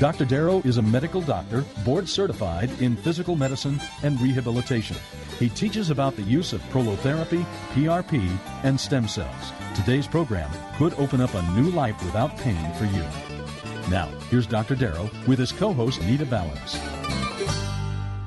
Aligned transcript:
Dr. 0.00 0.24
Darrow 0.24 0.60
is 0.64 0.76
a 0.76 0.82
medical 0.82 1.20
doctor, 1.20 1.64
board 1.84 2.08
certified 2.08 2.68
in 2.80 2.96
physical 2.96 3.36
medicine 3.36 3.80
and 4.02 4.20
rehabilitation. 4.20 4.96
He 5.38 5.48
teaches 5.48 5.90
about 5.90 6.16
the 6.16 6.22
use 6.22 6.52
of 6.52 6.60
prolotherapy, 6.70 7.46
PRP, 7.74 8.28
and 8.64 8.78
stem 8.78 9.06
cells. 9.06 9.52
Today's 9.74 10.08
program 10.08 10.50
could 10.76 10.94
open 10.94 11.20
up 11.20 11.32
a 11.34 11.42
new 11.52 11.70
life 11.70 12.02
without 12.04 12.36
pain 12.38 12.74
for 12.74 12.86
you. 12.86 13.04
Now, 13.88 14.06
here's 14.30 14.48
Dr. 14.48 14.74
Darrow 14.74 15.08
with 15.28 15.38
his 15.38 15.52
co 15.52 15.72
host, 15.72 16.02
Nita 16.02 16.26
Vallens. 16.26 16.74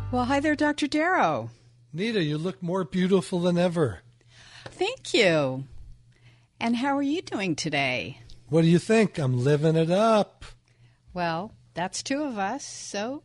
Well, 0.09 0.23
hi 0.23 0.39
there, 0.39 0.55
Dr. 0.55 0.87
Darrow. 0.87 1.49
Nita, 1.91 2.23
you 2.23 2.37
look 2.37 2.63
more 2.63 2.85
beautiful 2.85 3.41
than 3.41 3.57
ever. 3.57 3.99
Thank 4.69 5.13
you. 5.13 5.65
And 6.61 6.77
how 6.77 6.97
are 6.97 7.03
you 7.03 7.21
doing 7.21 7.57
today? 7.57 8.19
What 8.47 8.61
do 8.61 8.67
you 8.67 8.79
think? 8.79 9.17
I'm 9.17 9.43
living 9.43 9.75
it 9.75 9.91
up. 9.91 10.45
Well, 11.13 11.51
that's 11.77 12.01
two 12.03 12.23
of 12.23 12.37
us. 12.39 12.65
So, 12.65 13.21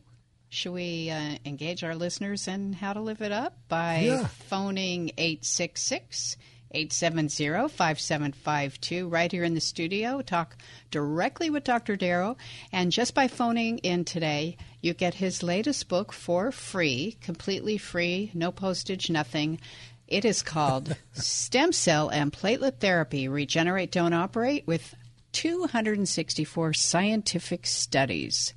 should 0.49 0.73
we 0.73 1.09
uh, 1.09 1.37
engage 1.45 1.83
our 1.83 1.95
listeners 1.95 2.47
in 2.47 2.73
how 2.73 2.93
to 2.93 3.01
live 3.01 3.21
it 3.21 3.31
up 3.31 3.57
by 3.67 4.01
Yeah. 4.01 4.27
phoning 4.27 5.09
866 5.17 6.37
870 6.75 7.67
5752 7.69 9.07
right 9.07 9.31
here 9.31 9.43
in 9.43 9.55
the 9.55 9.59
studio? 9.61 10.21
Talk 10.21 10.55
directly 10.91 11.49
with 11.49 11.63
Dr. 11.63 11.95
Darrow. 11.95 12.37
And 12.71 12.91
just 12.91 13.15
by 13.15 13.27
phoning 13.27 13.79
in 13.79 14.05
today, 14.05 14.57
you 14.81 14.93
get 14.93 15.15
his 15.15 15.41
latest 15.43 15.87
book 15.87 16.13
for 16.13 16.51
free, 16.51 17.17
completely 17.21 17.77
free, 17.79 18.29
no 18.35 18.51
postage, 18.51 19.09
nothing. 19.09 19.59
It 20.07 20.25
is 20.25 20.43
called 20.43 20.95
Stem 21.13 21.71
Cell 21.71 22.09
and 22.09 22.31
Platelet 22.31 22.79
Therapy 22.79 23.27
Regenerate, 23.27 23.91
Don't 23.91 24.13
Operate 24.13 24.67
with 24.67 24.93
264 25.33 26.73
scientific 26.73 27.65
studies. 27.67 28.53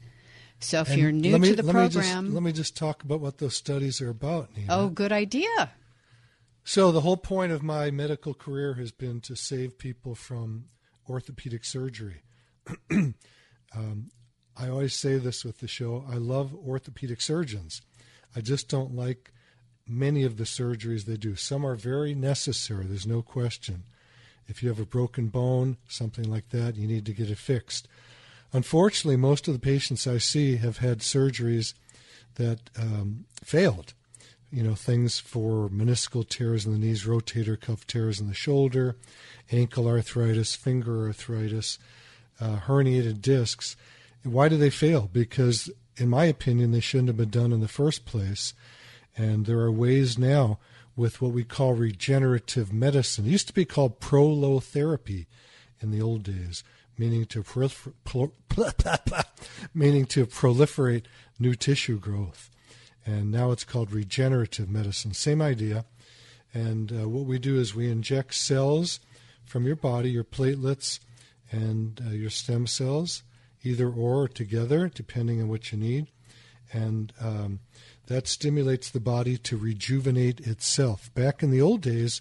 So 0.60 0.80
if 0.80 0.88
And 0.90 0.98
you're 1.00 1.12
new 1.12 1.38
me- 1.38 1.48
to 1.48 1.56
the 1.56 1.62
let 1.62 1.74
me 1.74 1.88
just- 1.88 1.94
program, 2.10 2.32
let 2.34 2.42
me 2.42 2.52
just 2.52 2.76
talk 2.76 3.02
about 3.02 3.20
what 3.20 3.38
those 3.38 3.54
studies 3.56 4.00
are 4.00 4.08
about, 4.10 4.56
Nita. 4.56 4.72
oh, 4.72 4.88
good 4.88 5.12
idea. 5.12 5.72
So 6.64 6.90
the 6.92 7.02
whole 7.02 7.16
point 7.18 7.52
of 7.52 7.62
my 7.62 7.90
medical 7.90 8.34
career 8.34 8.74
has 8.74 8.90
been 8.90 9.20
to 9.22 9.36
save 9.36 9.78
people 9.78 10.14
from 10.14 10.66
orthopedic 11.08 11.64
surgery. 11.64 12.22
um, 12.90 14.10
I 14.56 14.68
always 14.68 14.94
say 14.94 15.18
this 15.18 15.44
with 15.44 15.58
the 15.58 15.68
show. 15.68 16.04
I 16.08 16.16
love 16.16 16.54
orthopedic 16.54 17.20
surgeons. 17.20 17.82
I 18.34 18.40
just 18.40 18.68
don't 18.68 18.94
like 18.94 19.32
many 19.86 20.24
of 20.24 20.36
the 20.38 20.44
surgeries 20.44 21.04
they 21.04 21.16
do. 21.16 21.36
Some 21.36 21.64
are 21.64 21.76
very 21.76 22.14
necessary. 22.14 22.86
There's 22.86 23.06
no 23.06 23.22
question. 23.22 23.84
If 24.48 24.62
you 24.62 24.68
have 24.68 24.80
a 24.80 24.86
broken 24.86 25.26
bone, 25.28 25.76
something 25.88 26.30
like 26.30 26.50
that, 26.50 26.76
you 26.76 26.86
need 26.86 27.06
to 27.06 27.12
get 27.12 27.30
it 27.30 27.38
fixed. 27.38 27.88
Unfortunately, 28.52 29.16
most 29.16 29.48
of 29.48 29.54
the 29.54 29.60
patients 29.60 30.06
I 30.06 30.18
see 30.18 30.56
have 30.56 30.78
had 30.78 31.00
surgeries 31.00 31.74
that 32.36 32.70
um, 32.78 33.24
failed 33.42 33.94
you 34.50 34.62
know, 34.62 34.74
things 34.74 35.18
for 35.18 35.68
meniscal 35.68 36.26
tears 36.26 36.66
in 36.66 36.72
the 36.72 36.78
knees, 36.78 37.04
rotator 37.04 37.60
cuff 37.60 37.86
tears 37.86 38.20
in 38.20 38.28
the 38.28 38.34
shoulder, 38.34 38.96
ankle 39.50 39.88
arthritis, 39.88 40.54
finger 40.54 41.06
arthritis, 41.06 41.78
uh, 42.40 42.60
herniated 42.60 43.20
discs. 43.20 43.76
Why 44.22 44.48
do 44.48 44.56
they 44.56 44.70
fail? 44.70 45.10
Because, 45.12 45.70
in 45.96 46.08
my 46.08 46.24
opinion, 46.24 46.72
they 46.72 46.80
shouldn't 46.80 47.08
have 47.08 47.16
been 47.16 47.30
done 47.30 47.52
in 47.52 47.60
the 47.60 47.68
first 47.68 48.04
place. 48.04 48.54
And 49.16 49.46
there 49.46 49.60
are 49.60 49.72
ways 49.72 50.18
now 50.18 50.58
with 50.96 51.20
what 51.20 51.32
we 51.32 51.44
call 51.44 51.74
regenerative 51.74 52.72
medicine. 52.72 53.26
It 53.26 53.30
used 53.30 53.48
to 53.48 53.54
be 53.54 53.64
called 53.64 54.00
prolotherapy 54.00 55.26
in 55.80 55.90
the 55.90 56.00
old 56.00 56.22
days, 56.22 56.64
meaning 56.96 57.26
to 57.26 57.42
prolifer- 57.42 57.92
pro- 58.04 58.32
meaning 59.74 60.06
to 60.06 60.26
proliferate 60.26 61.04
new 61.38 61.54
tissue 61.54 61.98
growth 61.98 62.50
and 63.06 63.30
now 63.30 63.52
it's 63.52 63.64
called 63.64 63.92
regenerative 63.92 64.68
medicine. 64.68 65.14
Same 65.14 65.40
idea. 65.40 65.84
And 66.52 66.92
uh, 66.92 67.08
what 67.08 67.24
we 67.24 67.38
do 67.38 67.58
is 67.58 67.74
we 67.74 67.90
inject 67.90 68.34
cells 68.34 68.98
from 69.44 69.64
your 69.64 69.76
body, 69.76 70.10
your 70.10 70.24
platelets, 70.24 70.98
and 71.52 72.00
uh, 72.04 72.10
your 72.10 72.30
stem 72.30 72.66
cells, 72.66 73.22
either 73.62 73.88
or 73.88 74.26
together, 74.26 74.90
depending 74.92 75.40
on 75.40 75.48
what 75.48 75.70
you 75.70 75.78
need. 75.78 76.08
And 76.72 77.12
um, 77.20 77.60
that 78.06 78.28
stimulates 78.28 78.90
the 78.90 79.00
body 79.00 79.36
to 79.38 79.56
rejuvenate 79.56 80.40
itself. 80.40 81.12
Back 81.14 81.42
in 81.42 81.50
the 81.50 81.60
old 81.60 81.80
days, 81.80 82.20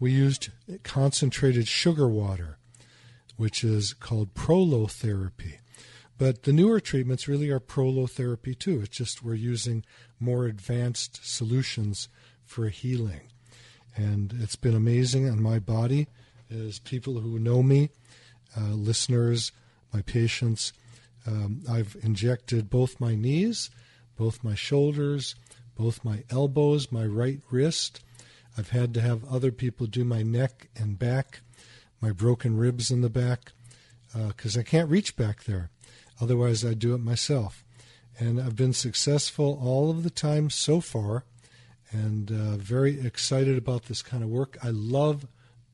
we 0.00 0.12
used 0.12 0.48
concentrated 0.82 1.68
sugar 1.68 2.08
water, 2.08 2.58
which 3.36 3.62
is 3.62 3.92
called 3.92 4.34
prolotherapy. 4.34 5.58
But 6.18 6.42
the 6.42 6.52
newer 6.52 6.80
treatments 6.80 7.28
really 7.28 7.50
are 7.50 7.60
prolotherapy 7.60 8.58
too. 8.58 8.80
It's 8.80 8.96
just 8.96 9.22
we're 9.22 9.34
using 9.34 9.84
more 10.18 10.46
advanced 10.46 11.20
solutions 11.22 12.08
for 12.44 12.68
healing. 12.68 13.28
And 13.94 14.34
it's 14.40 14.56
been 14.56 14.74
amazing 14.74 15.28
on 15.28 15.42
my 15.42 15.58
body 15.58 16.08
as 16.50 16.78
people 16.78 17.20
who 17.20 17.38
know 17.38 17.62
me, 17.62 17.90
uh, 18.56 18.72
listeners, 18.72 19.52
my 19.92 20.02
patients. 20.02 20.72
Um, 21.26 21.62
I've 21.70 21.96
injected 22.02 22.70
both 22.70 23.00
my 23.00 23.14
knees, 23.14 23.70
both 24.18 24.44
my 24.44 24.54
shoulders, 24.54 25.36
both 25.76 26.04
my 26.04 26.24
elbows, 26.28 26.90
my 26.92 27.06
right 27.06 27.40
wrist. 27.50 28.02
I've 28.58 28.70
had 28.70 28.92
to 28.94 29.00
have 29.00 29.24
other 29.24 29.52
people 29.52 29.86
do 29.86 30.04
my 30.04 30.22
neck 30.22 30.68
and 30.76 30.98
back, 30.98 31.40
my 32.00 32.10
broken 32.10 32.56
ribs 32.56 32.90
in 32.90 33.00
the 33.00 33.08
back, 33.08 33.52
because 34.26 34.58
I 34.58 34.64
can't 34.64 34.90
reach 34.90 35.16
back 35.16 35.44
there. 35.44 35.70
Otherwise, 36.20 36.64
I 36.64 36.74
do 36.74 36.94
it 36.94 36.98
myself. 36.98 37.64
And 38.18 38.40
I've 38.40 38.56
been 38.56 38.72
successful 38.72 39.60
all 39.62 39.90
of 39.90 40.02
the 40.02 40.10
time 40.10 40.50
so 40.50 40.80
far 40.80 41.24
and 41.92 42.32
uh, 42.32 42.56
very 42.56 43.00
excited 43.00 43.56
about 43.56 43.84
this 43.84 44.02
kind 44.02 44.24
of 44.24 44.28
work. 44.28 44.58
I 44.62 44.70
love 44.70 45.28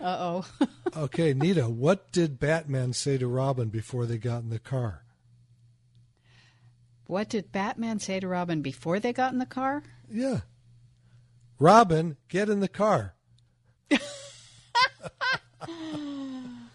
Uh 0.00 0.16
oh. 0.20 0.66
Okay, 0.96 1.34
Nita, 1.34 1.68
what 1.68 2.12
did 2.12 2.38
Batman 2.38 2.92
say 2.92 3.18
to 3.18 3.26
Robin 3.26 3.68
before 3.70 4.06
they 4.06 4.16
got 4.18 4.44
in 4.44 4.50
the 4.50 4.60
car? 4.60 5.02
what 7.06 7.28
did 7.28 7.52
Batman 7.52 7.98
say 7.98 8.20
to 8.20 8.28
Robin 8.28 8.62
before 8.62 8.98
they 9.00 9.12
got 9.12 9.32
in 9.32 9.38
the 9.38 9.46
car? 9.46 9.82
Yeah. 10.10 10.40
Robin, 11.58 12.16
get 12.28 12.48
in 12.48 12.60
the 12.60 12.68
car. 12.68 13.14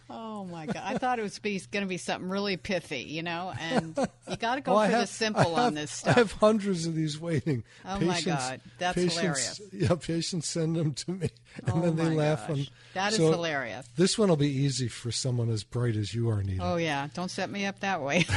Oh 0.09 0.45
my 0.45 0.65
god! 0.67 0.81
I 0.85 0.97
thought 0.97 1.19
it 1.19 1.21
was 1.23 1.37
going 1.39 1.59
to 1.81 1.85
be 1.85 1.97
something 1.97 2.29
really 2.29 2.55
pithy, 2.55 3.01
you 3.01 3.21
know, 3.23 3.51
and 3.59 3.97
you 4.29 4.37
got 4.37 4.55
to 4.55 4.61
go 4.61 4.73
Oh, 4.73 4.77
I 4.77 4.89
for 4.89 4.97
the 4.99 5.05
simple 5.07 5.55
I 5.57 5.59
on 5.59 5.63
have- 5.65 5.73
this 5.75 6.07
I 6.07 6.13
have 6.13 6.31
hundreds 6.31 6.85
of 6.85 6.95
these 6.95 7.19
waiting. 7.19 7.65
Oh, 7.85 7.99
my 7.99 8.21
God. 8.21 8.61
That's 8.79 8.95
patients, 8.95 9.17
hilarious. 9.17 9.61
Yeah, 9.73 9.95
patients 9.95 10.47
send 10.47 10.77
them 10.77 10.93
to 10.93 11.11
me, 11.11 11.29
and 11.65 11.75
Oh, 11.75 11.81
then 11.81 11.95
they 11.97 12.15
laugh. 12.15 12.47
gosh. 12.47 12.57
On, 12.59 12.67
That 12.93 13.11
is 13.11 13.17
so 13.17 13.31
hilarious. 13.31 13.85
This 13.97 14.17
one 14.17 14.29
will 14.29 14.37
be 14.37 14.49
easy 14.49 14.87
for 14.87 15.11
someone 15.11 15.49
as 15.49 15.65
bright 15.65 15.97
as 15.97 16.13
you 16.13 16.29
are, 16.29 16.41
Nita. 16.41 16.63
Oh 16.63 16.77
yeah, 16.77 17.07
don't 17.13 17.29
set 17.29 17.49
me 17.49 17.65
up 17.65 17.79
that 17.81 18.01
way. 18.01 18.25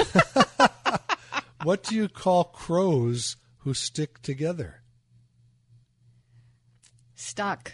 What 1.63 1.83
do 1.83 1.95
you 1.95 2.09
call 2.09 2.45
crows 2.45 3.37
who 3.59 3.75
stick 3.75 4.23
together? 4.23 4.81
Stuck. 7.15 7.73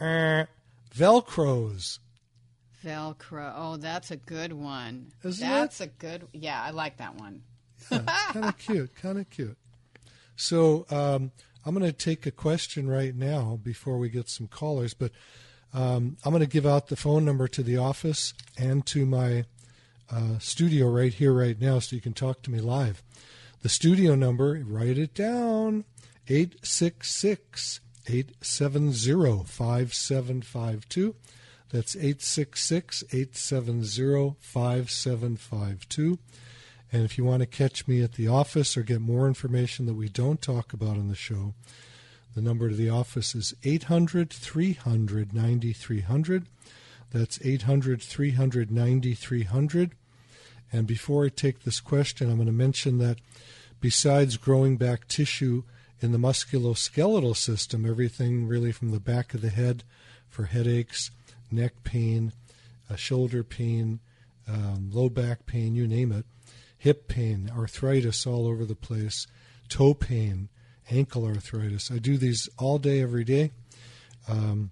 Eh, 0.00 0.44
Velcros. 0.94 1.98
Velcro. 2.84 3.52
Oh, 3.56 3.76
that's 3.76 4.10
a 4.10 4.16
good 4.16 4.52
one. 4.52 5.12
Isn't 5.24 5.48
that's 5.48 5.80
a 5.80 5.86
good. 5.88 6.28
Yeah, 6.32 6.62
I 6.62 6.70
like 6.70 6.98
that 6.98 7.16
one. 7.16 7.42
kind 7.90 8.44
of 8.44 8.58
cute, 8.58 8.94
kind 8.94 9.18
of 9.18 9.28
cute. 9.30 9.58
So 10.36 10.86
um, 10.90 11.32
I'm 11.66 11.74
going 11.74 11.90
to 11.90 11.92
take 11.92 12.26
a 12.26 12.30
question 12.30 12.88
right 12.88 13.14
now 13.14 13.58
before 13.62 13.98
we 13.98 14.08
get 14.08 14.28
some 14.28 14.46
callers, 14.46 14.94
but 14.94 15.10
um, 15.74 16.16
I'm 16.24 16.30
going 16.30 16.40
to 16.40 16.46
give 16.46 16.66
out 16.66 16.86
the 16.86 16.96
phone 16.96 17.24
number 17.24 17.48
to 17.48 17.62
the 17.62 17.76
office 17.76 18.32
and 18.56 18.86
to 18.86 19.04
my 19.04 19.44
uh, 20.10 20.38
studio 20.38 20.88
right 20.88 21.12
here, 21.12 21.32
right 21.32 21.60
now, 21.60 21.80
so 21.80 21.96
you 21.96 22.02
can 22.02 22.14
talk 22.14 22.42
to 22.42 22.50
me 22.50 22.60
live. 22.60 23.02
The 23.62 23.68
studio 23.68 24.14
number, 24.14 24.62
write 24.64 24.96
it 24.96 25.14
down 25.14 25.84
866 26.28 27.80
870 28.08 29.44
5752. 29.44 31.14
That's 31.70 31.94
866 31.94 33.04
870 33.12 34.36
5752. 34.40 36.18
And 36.90 37.02
if 37.04 37.18
you 37.18 37.24
want 37.24 37.40
to 37.40 37.46
catch 37.46 37.86
me 37.86 38.02
at 38.02 38.14
the 38.14 38.28
office 38.28 38.76
or 38.76 38.82
get 38.82 39.00
more 39.00 39.28
information 39.28 39.84
that 39.86 39.94
we 39.94 40.08
don't 40.08 40.40
talk 40.40 40.72
about 40.72 40.96
on 40.96 41.08
the 41.08 41.14
show, 41.14 41.54
the 42.34 42.40
number 42.40 42.68
to 42.70 42.74
the 42.74 42.88
office 42.88 43.34
is 43.34 43.54
800 43.62 44.30
300 44.30 45.34
9300. 45.34 46.46
That's 47.10 47.38
800 47.44 48.02
300 48.02 48.70
9300. 48.70 49.92
And 50.72 50.86
before 50.86 51.24
I 51.24 51.28
take 51.28 51.64
this 51.64 51.80
question, 51.80 52.30
I'm 52.30 52.36
going 52.36 52.46
to 52.46 52.52
mention 52.52 52.98
that 52.98 53.18
besides 53.80 54.36
growing 54.36 54.76
back 54.76 55.08
tissue 55.08 55.64
in 56.00 56.12
the 56.12 56.18
musculoskeletal 56.18 57.36
system, 57.36 57.84
everything 57.84 58.46
really 58.46 58.72
from 58.72 58.90
the 58.90 59.00
back 59.00 59.34
of 59.34 59.40
the 59.40 59.50
head 59.50 59.84
for 60.28 60.44
headaches, 60.44 61.10
neck 61.50 61.82
pain, 61.84 62.32
uh, 62.90 62.96
shoulder 62.96 63.42
pain, 63.42 64.00
um, 64.46 64.90
low 64.92 65.08
back 65.08 65.46
pain, 65.46 65.74
you 65.74 65.86
name 65.86 66.12
it, 66.12 66.24
hip 66.76 67.08
pain, 67.08 67.50
arthritis 67.54 68.26
all 68.26 68.46
over 68.46 68.64
the 68.64 68.74
place, 68.74 69.26
toe 69.68 69.94
pain, 69.94 70.48
ankle 70.90 71.24
arthritis. 71.24 71.90
I 71.90 71.98
do 71.98 72.16
these 72.16 72.48
all 72.58 72.78
day, 72.78 73.02
every 73.02 73.24
day. 73.24 73.50
Um, 74.28 74.70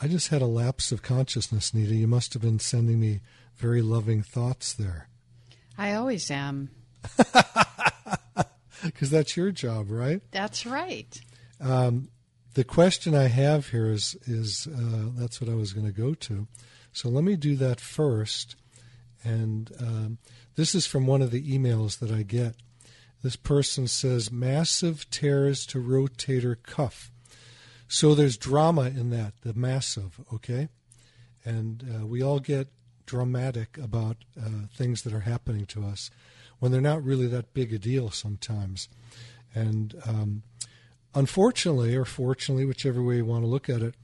I 0.00 0.06
just 0.06 0.28
had 0.28 0.42
a 0.42 0.46
lapse 0.46 0.92
of 0.92 1.02
consciousness, 1.02 1.74
Nita. 1.74 1.94
You 1.94 2.06
must 2.06 2.32
have 2.34 2.42
been 2.42 2.60
sending 2.60 3.00
me 3.00 3.20
very 3.56 3.82
loving 3.82 4.22
thoughts 4.22 4.72
there. 4.72 5.08
I 5.76 5.94
always 5.94 6.30
am. 6.30 6.70
Because 8.84 9.10
that's 9.10 9.36
your 9.36 9.50
job, 9.50 9.90
right? 9.90 10.22
That's 10.30 10.64
right. 10.64 11.20
The 12.54 12.64
question 12.64 13.14
I 13.14 13.28
have 13.28 13.68
here 13.68 13.90
is 13.90 14.16
is 14.26 14.66
uh, 14.66 15.10
that's 15.14 15.40
what 15.40 15.50
I 15.50 15.54
was 15.54 15.72
going 15.72 15.86
to 15.86 15.92
go 15.92 16.14
to. 16.14 16.48
So 16.92 17.08
let 17.08 17.22
me 17.22 17.36
do 17.36 17.54
that 17.56 17.80
first. 17.80 18.56
And 19.22 19.70
um, 19.80 20.18
this 20.56 20.74
is 20.74 20.86
from 20.86 21.06
one 21.06 21.22
of 21.22 21.30
the 21.30 21.56
emails 21.56 21.98
that 22.00 22.10
I 22.10 22.22
get. 22.22 22.56
This 23.22 23.36
person 23.36 23.86
says 23.86 24.32
massive 24.32 25.08
tears 25.10 25.66
to 25.66 25.82
rotator 25.82 26.56
cuff. 26.60 27.12
So 27.88 28.14
there's 28.14 28.36
drama 28.36 28.86
in 28.86 29.10
that, 29.10 29.34
the 29.42 29.54
massive, 29.54 30.20
okay? 30.32 30.68
And 31.44 31.84
uh, 31.84 32.06
we 32.06 32.22
all 32.22 32.38
get 32.38 32.68
dramatic 33.06 33.78
about 33.78 34.18
uh, 34.36 34.66
things 34.74 35.02
that 35.02 35.12
are 35.12 35.20
happening 35.20 35.64
to 35.66 35.84
us 35.84 36.10
when 36.58 36.72
they're 36.72 36.80
not 36.80 37.04
really 37.04 37.26
that 37.28 37.54
big 37.54 37.72
a 37.72 37.78
deal 37.78 38.10
sometimes. 38.10 38.88
And 39.54 39.94
um, 40.06 40.42
unfortunately, 41.14 41.94
or 41.96 42.04
fortunately, 42.04 42.64
whichever 42.64 43.02
way 43.02 43.16
you 43.16 43.24
want 43.24 43.44
to 43.44 43.48
look 43.48 43.68
at 43.68 43.82
it, 43.82 43.94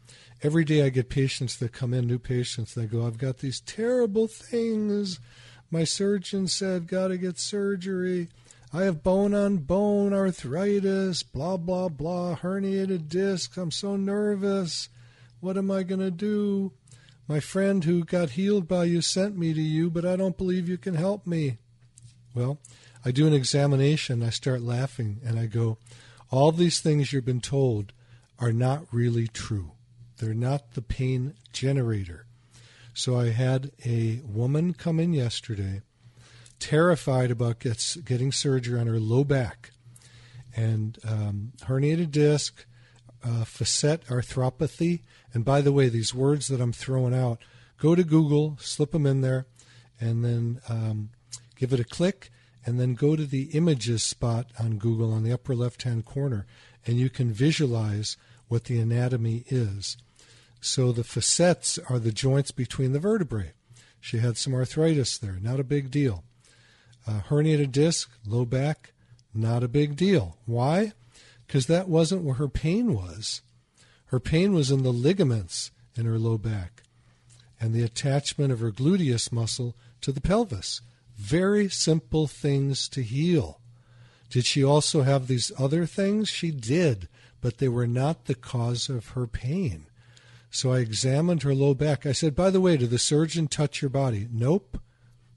every 0.42 0.64
day 0.64 0.84
I 0.84 0.88
get 0.88 1.08
patients 1.08 1.56
that 1.56 1.72
come 1.72 1.94
in, 1.94 2.06
new 2.06 2.18
patients, 2.18 2.74
they 2.74 2.86
go, 2.86 3.06
I've 3.06 3.18
got 3.18 3.38
these 3.38 3.60
terrible 3.60 4.28
things. 4.28 5.20
My 5.70 5.84
surgeon 5.84 6.46
said, 6.48 6.86
got 6.86 7.08
to 7.08 7.18
get 7.18 7.38
surgery. 7.38 8.28
I 8.72 8.82
have 8.82 9.04
bone 9.04 9.34
on 9.34 9.58
bone 9.58 10.12
arthritis, 10.12 11.22
blah, 11.22 11.56
blah, 11.56 11.88
blah, 11.88 12.36
herniated 12.36 13.08
disc. 13.08 13.56
I'm 13.56 13.70
so 13.70 13.96
nervous. 13.96 14.88
What 15.40 15.56
am 15.56 15.70
I 15.70 15.84
going 15.84 16.00
to 16.00 16.10
do? 16.10 16.72
My 17.28 17.40
friend 17.40 17.84
who 17.84 18.04
got 18.04 18.30
healed 18.30 18.66
by 18.66 18.84
you 18.84 19.00
sent 19.00 19.38
me 19.38 19.54
to 19.54 19.60
you, 19.60 19.90
but 19.90 20.04
I 20.04 20.16
don't 20.16 20.36
believe 20.36 20.68
you 20.68 20.76
can 20.76 20.94
help 20.94 21.26
me. 21.26 21.58
Well, 22.34 22.58
I 23.04 23.12
do 23.12 23.26
an 23.26 23.32
examination, 23.32 24.22
I 24.22 24.30
start 24.30 24.60
laughing, 24.60 25.20
and 25.24 25.38
I 25.38 25.46
go, 25.46 25.78
All 26.30 26.50
these 26.50 26.80
things 26.80 27.12
you've 27.12 27.24
been 27.24 27.40
told 27.40 27.92
are 28.40 28.52
not 28.52 28.86
really 28.90 29.28
true. 29.28 29.72
They're 30.18 30.34
not 30.34 30.72
the 30.72 30.82
pain 30.82 31.34
generator. 31.52 32.26
So 32.92 33.18
I 33.18 33.30
had 33.30 33.70
a 33.84 34.20
woman 34.24 34.72
come 34.72 34.98
in 34.98 35.12
yesterday, 35.12 35.82
terrified 36.58 37.30
about 37.30 37.60
gets, 37.60 37.96
getting 37.96 38.32
surgery 38.32 38.80
on 38.80 38.86
her 38.86 39.00
low 39.00 39.22
back, 39.24 39.70
and 40.56 40.98
um, 41.08 41.52
herniated 41.62 42.10
disc, 42.10 42.64
uh, 43.24 43.44
facet 43.44 44.06
arthropathy. 44.06 45.02
And 45.32 45.44
by 45.44 45.60
the 45.60 45.72
way, 45.72 45.88
these 45.88 46.14
words 46.14 46.48
that 46.48 46.60
I'm 46.60 46.72
throwing 46.72 47.14
out, 47.14 47.38
go 47.78 47.94
to 47.94 48.04
Google, 48.04 48.56
slip 48.60 48.92
them 48.92 49.06
in 49.06 49.20
there, 49.20 49.46
and 50.00 50.24
then 50.24 50.60
um, 50.68 51.10
give 51.56 51.72
it 51.72 51.80
a 51.80 51.84
click, 51.84 52.30
and 52.66 52.80
then 52.80 52.94
go 52.94 53.16
to 53.16 53.26
the 53.26 53.44
images 53.52 54.02
spot 54.02 54.46
on 54.58 54.78
Google 54.78 55.12
on 55.12 55.22
the 55.22 55.32
upper 55.32 55.54
left 55.54 55.82
hand 55.82 56.04
corner, 56.04 56.46
and 56.86 56.98
you 56.98 57.10
can 57.10 57.32
visualize 57.32 58.16
what 58.48 58.64
the 58.64 58.78
anatomy 58.78 59.44
is. 59.48 59.96
So 60.60 60.92
the 60.92 61.04
facets 61.04 61.78
are 61.90 61.98
the 61.98 62.12
joints 62.12 62.50
between 62.50 62.92
the 62.92 63.00
vertebrae. 63.00 63.52
She 64.00 64.18
had 64.18 64.36
some 64.36 64.54
arthritis 64.54 65.18
there, 65.18 65.38
not 65.40 65.60
a 65.60 65.64
big 65.64 65.90
deal. 65.90 66.24
Uh, 67.06 67.20
herniated 67.28 67.72
disc, 67.72 68.10
low 68.26 68.44
back, 68.44 68.92
not 69.34 69.62
a 69.62 69.68
big 69.68 69.96
deal. 69.96 70.38
Why? 70.46 70.92
Because 71.46 71.66
that 71.66 71.88
wasn't 71.88 72.22
where 72.22 72.36
her 72.36 72.48
pain 72.48 72.94
was. 72.94 73.42
Her 74.06 74.20
pain 74.20 74.52
was 74.54 74.70
in 74.70 74.82
the 74.82 74.92
ligaments 74.92 75.70
in 75.96 76.06
her 76.06 76.18
low 76.18 76.38
back 76.38 76.82
and 77.60 77.72
the 77.72 77.82
attachment 77.82 78.52
of 78.52 78.60
her 78.60 78.70
gluteus 78.70 79.32
muscle 79.32 79.74
to 80.00 80.12
the 80.12 80.20
pelvis. 80.20 80.80
Very 81.16 81.68
simple 81.68 82.26
things 82.26 82.88
to 82.88 83.02
heal. 83.02 83.60
Did 84.30 84.46
she 84.46 84.64
also 84.64 85.02
have 85.02 85.26
these 85.26 85.52
other 85.58 85.86
things? 85.86 86.28
She 86.28 86.50
did, 86.50 87.08
but 87.40 87.58
they 87.58 87.68
were 87.68 87.86
not 87.86 88.24
the 88.24 88.34
cause 88.34 88.88
of 88.88 89.10
her 89.10 89.26
pain. 89.26 89.86
So 90.50 90.72
I 90.72 90.78
examined 90.78 91.42
her 91.42 91.54
low 91.54 91.74
back. 91.74 92.06
I 92.06 92.12
said, 92.12 92.34
By 92.34 92.50
the 92.50 92.60
way, 92.60 92.76
did 92.76 92.90
the 92.90 92.98
surgeon 92.98 93.48
touch 93.48 93.82
your 93.82 93.90
body? 93.90 94.28
Nope. 94.30 94.78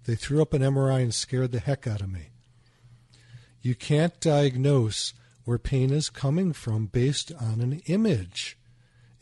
They 0.05 0.15
threw 0.15 0.41
up 0.41 0.53
an 0.53 0.61
MRI 0.61 1.01
and 1.01 1.13
scared 1.13 1.51
the 1.51 1.59
heck 1.59 1.85
out 1.85 2.01
of 2.01 2.11
me. 2.11 2.29
You 3.61 3.75
can't 3.75 4.19
diagnose 4.19 5.13
where 5.43 5.57
pain 5.57 5.91
is 5.91 6.09
coming 6.09 6.53
from 6.53 6.85
based 6.85 7.31
on 7.33 7.61
an 7.61 7.81
image. 7.85 8.57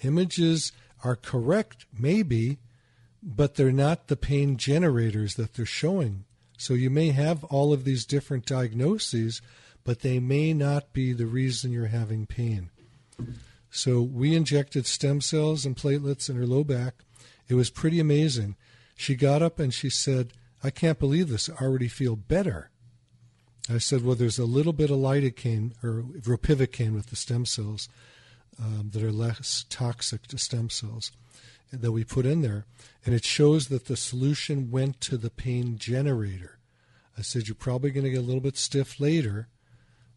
Images 0.03 0.71
are 1.03 1.15
correct, 1.15 1.85
maybe, 1.97 2.59
but 3.23 3.55
they're 3.55 3.71
not 3.71 4.07
the 4.07 4.15
pain 4.15 4.57
generators 4.57 5.35
that 5.35 5.53
they're 5.53 5.65
showing. 5.65 6.25
So 6.57 6.73
you 6.73 6.89
may 6.89 7.11
have 7.11 7.43
all 7.45 7.73
of 7.73 7.83
these 7.83 8.05
different 8.05 8.45
diagnoses, 8.45 9.41
but 9.83 10.01
they 10.01 10.19
may 10.19 10.53
not 10.53 10.93
be 10.93 11.13
the 11.13 11.25
reason 11.25 11.71
you're 11.71 11.87
having 11.87 12.25
pain. 12.25 12.69
So 13.69 14.01
we 14.01 14.35
injected 14.35 14.85
stem 14.85 15.21
cells 15.21 15.65
and 15.65 15.75
platelets 15.75 16.29
in 16.29 16.37
her 16.37 16.47
low 16.47 16.63
back. 16.63 16.95
It 17.47 17.55
was 17.55 17.69
pretty 17.69 17.99
amazing. 17.99 18.55
She 18.95 19.15
got 19.15 19.41
up 19.41 19.59
and 19.59 19.73
she 19.73 19.89
said, 19.89 20.31
I 20.63 20.69
can't 20.69 20.99
believe 20.99 21.29
this. 21.29 21.49
I 21.49 21.63
already 21.63 21.89
feel 21.89 22.15
better. 22.15 22.69
I 23.69 23.79
said, 23.79 24.03
well, 24.03 24.15
there's 24.15 24.39
a 24.39 24.45
little 24.45 24.73
bit 24.73 24.91
of 24.91 24.97
lidocaine 24.97 25.73
or 25.83 26.03
ropivacaine 26.03 26.93
with 26.93 27.07
the 27.07 27.15
stem 27.15 27.45
cells 27.45 27.89
um, 28.59 28.91
that 28.93 29.03
are 29.03 29.11
less 29.11 29.65
toxic 29.69 30.27
to 30.27 30.37
stem 30.37 30.69
cells 30.69 31.11
that 31.71 31.91
we 31.91 32.03
put 32.03 32.25
in 32.25 32.41
there, 32.41 32.65
and 33.05 33.13
it 33.13 33.25
shows 33.25 33.67
that 33.67 33.85
the 33.85 33.97
solution 33.97 34.71
went 34.71 35.01
to 35.01 35.17
the 35.17 35.29
pain 35.29 35.77
generator. 35.77 36.59
I 37.17 37.21
said, 37.21 37.47
you're 37.47 37.55
probably 37.55 37.91
going 37.91 38.03
to 38.03 38.11
get 38.11 38.19
a 38.19 38.25
little 38.25 38.41
bit 38.41 38.57
stiff 38.57 38.99
later, 38.99 39.47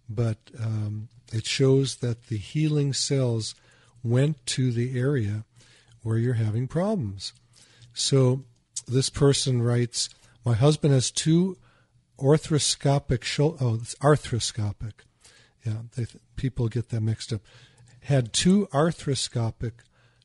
but 0.08 0.38
um, 0.58 1.08
it 1.32 1.46
shows 1.46 1.96
that 1.96 2.26
the 2.26 2.38
healing 2.38 2.92
cells 2.92 3.54
went 4.02 4.44
to 4.46 4.72
the 4.72 4.98
area 4.98 5.44
where 6.02 6.18
you're 6.18 6.34
having 6.34 6.66
problems. 6.66 7.32
So 7.92 8.44
this 8.86 9.10
person 9.10 9.62
writes, 9.62 10.08
my 10.44 10.54
husband 10.54 10.94
has 10.94 11.10
two 11.10 11.58
arthroscopic 12.18 13.22
shoulder. 13.22 13.58
Oh, 13.60 13.74
it's 13.74 13.94
arthroscopic. 13.96 14.92
Yeah, 15.64 15.82
they, 15.96 16.06
people 16.36 16.68
get 16.68 16.88
that 16.88 17.00
mixed 17.00 17.32
up. 17.32 17.42
Had 18.02 18.32
two 18.32 18.66
arthroscopic 18.72 19.72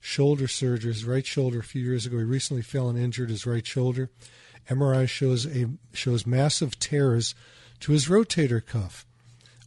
shoulder 0.03 0.49
surgery, 0.49 0.91
his 0.91 1.05
right 1.05 1.25
shoulder 1.25 1.59
a 1.59 1.63
few 1.63 1.81
years 1.81 2.05
ago. 2.05 2.17
He 2.17 2.23
recently 2.25 2.61
fell 2.61 2.89
and 2.89 2.99
injured 2.99 3.29
his 3.29 3.45
right 3.45 3.65
shoulder. 3.65 4.09
MRI 4.69 5.07
shows 5.07 5.45
a 5.45 5.69
shows 5.93 6.27
massive 6.27 6.77
tears 6.77 7.33
to 7.79 7.93
his 7.93 8.07
rotator 8.07 8.63
cuff. 8.63 9.05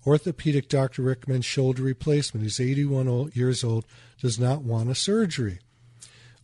Orthopedic 0.07 0.69
doctor 0.69 1.03
recommends 1.03 1.47
shoulder 1.47 1.83
replacement. 1.83 2.45
He's 2.45 2.61
81 2.61 3.33
years 3.35 3.65
old, 3.65 3.87
does 4.21 4.39
not 4.39 4.63
want 4.63 4.91
a 4.91 4.95
surgery. 4.95 5.59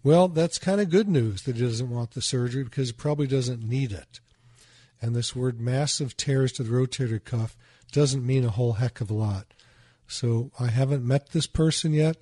Well, 0.03 0.27
that's 0.27 0.59
kind 0.59 0.81
of 0.81 0.91
good 0.91 1.09
news 1.09 1.43
that 1.43 1.57
he 1.57 1.63
doesn't 1.63 1.91
want 1.91 2.13
the 2.13 2.23
surgery 2.23 2.65
because 2.65 2.89
he 2.89 2.95
probably 2.95 3.27
doesn't 3.27 3.63
need 3.63 3.93
it. 3.93 4.21
And 5.01 5.15
this 5.15 5.37
word 5.37 5.61
massive 5.61 6.17
tears 6.17 6.51
to 6.53 6.63
the 6.63 6.73
rotator 6.73 7.23
cuff 7.23 7.57
doesn't 7.93 8.27
mean 8.27 8.45
a 8.45 8.51
whole 8.51 8.75
heck 8.75 9.01
of 9.01 9.11
a 9.11 9.15
lot. 9.15 9.47
So 10.09 10.51
I 10.59 10.69
haven't 10.69 11.07
met 11.07 11.31
this 11.31 11.47
person 11.47 11.93
yet, 11.93 12.17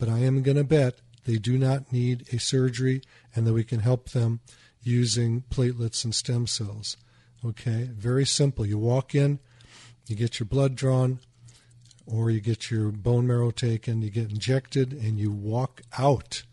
but 0.00 0.08
I 0.08 0.20
am 0.20 0.42
going 0.42 0.56
to 0.56 0.64
bet 0.64 0.94
they 1.26 1.36
do 1.36 1.58
not 1.58 1.92
need 1.92 2.26
a 2.32 2.38
surgery 2.38 3.02
and 3.36 3.46
that 3.46 3.52
we 3.52 3.62
can 3.62 3.80
help 3.80 4.10
them 4.10 4.40
using 4.82 5.44
platelets 5.50 6.04
and 6.04 6.14
stem 6.14 6.46
cells. 6.46 6.96
Okay, 7.44 7.90
very 7.92 8.24
simple. 8.24 8.64
You 8.64 8.78
walk 8.78 9.14
in, 9.14 9.38
you 10.06 10.16
get 10.16 10.40
your 10.40 10.46
blood 10.46 10.74
drawn, 10.74 11.20
or 12.06 12.30
you 12.30 12.40
get 12.40 12.70
your 12.70 12.90
bone 12.90 13.26
marrow 13.26 13.50
taken, 13.50 14.00
you 14.00 14.10
get 14.10 14.30
injected, 14.30 14.94
and 14.94 15.18
you 15.18 15.30
walk 15.30 15.82
out. 15.98 16.44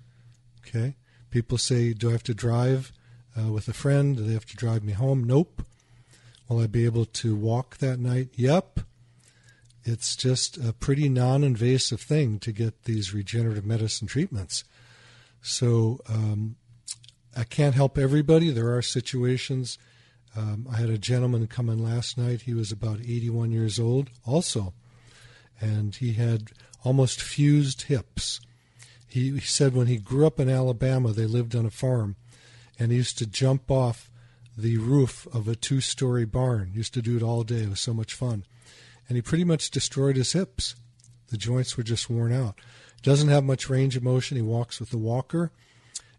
Okay? 0.59 0.97
People 1.29 1.57
say, 1.57 1.93
Do 1.93 2.09
I 2.09 2.11
have 2.11 2.23
to 2.23 2.33
drive 2.33 2.91
uh, 3.37 3.51
with 3.51 3.69
a 3.69 3.73
friend? 3.73 4.17
Do 4.17 4.23
they 4.23 4.33
have 4.33 4.45
to 4.47 4.57
drive 4.57 4.83
me 4.83 4.91
home? 4.91 5.23
Nope. 5.23 5.63
Will 6.49 6.59
I 6.59 6.67
be 6.67 6.83
able 6.83 7.05
to 7.05 7.35
walk 7.35 7.77
that 7.77 7.97
night? 7.99 8.29
Yep. 8.35 8.81
It's 9.87 10.17
just 10.17 10.57
a 10.57 10.73
pretty 10.73 11.07
non 11.07 11.45
invasive 11.45 12.01
thing 12.01 12.39
to 12.39 12.51
get 12.51 12.83
these 12.83 13.13
regenerative 13.13 13.65
medicine 13.65 14.05
treatments. 14.05 14.65
So 15.41 16.01
um, 16.09 16.57
I 17.37 17.45
can't 17.45 17.73
help 17.73 17.97
everybody. 17.97 18.49
There 18.49 18.75
are 18.75 18.81
situations. 18.81 19.77
Um, 20.35 20.67
I 20.69 20.75
had 20.75 20.89
a 20.89 20.97
gentleman 20.97 21.47
come 21.47 21.69
in 21.69 21.81
last 21.81 22.17
night. 22.17 22.41
He 22.41 22.53
was 22.53 22.69
about 22.69 22.99
81 22.99 23.51
years 23.51 23.79
old, 23.79 24.09
also, 24.25 24.73
and 25.61 25.95
he 25.95 26.13
had 26.13 26.51
almost 26.83 27.21
fused 27.21 27.83
hips. 27.83 28.41
He, 29.07 29.31
he 29.31 29.39
said 29.39 29.73
when 29.73 29.87
he 29.87 29.97
grew 29.97 30.27
up 30.27 30.37
in 30.37 30.49
Alabama, 30.49 31.13
they 31.13 31.25
lived 31.25 31.55
on 31.55 31.65
a 31.65 31.71
farm, 31.71 32.17
and 32.77 32.91
he 32.91 32.97
used 32.97 33.17
to 33.19 33.25
jump 33.25 33.71
off 33.71 34.11
the 34.57 34.77
roof 34.77 35.27
of 35.33 35.47
a 35.47 35.55
two 35.55 35.79
story 35.79 36.25
barn. 36.25 36.71
He 36.71 36.77
used 36.77 36.93
to 36.95 37.01
do 37.01 37.15
it 37.15 37.23
all 37.23 37.43
day. 37.43 37.63
It 37.63 37.69
was 37.69 37.79
so 37.79 37.93
much 37.93 38.13
fun. 38.13 38.43
And 39.07 39.15
he 39.15 39.21
pretty 39.21 39.43
much 39.43 39.71
destroyed 39.71 40.15
his 40.15 40.33
hips. 40.33 40.75
The 41.29 41.37
joints 41.37 41.77
were 41.77 41.83
just 41.83 42.09
worn 42.09 42.33
out. 42.33 42.59
Doesn't 43.03 43.29
have 43.29 43.43
much 43.43 43.69
range 43.69 43.95
of 43.95 44.03
motion. 44.03 44.37
He 44.37 44.43
walks 44.43 44.79
with 44.79 44.93
a 44.93 44.97
walker. 44.97 45.51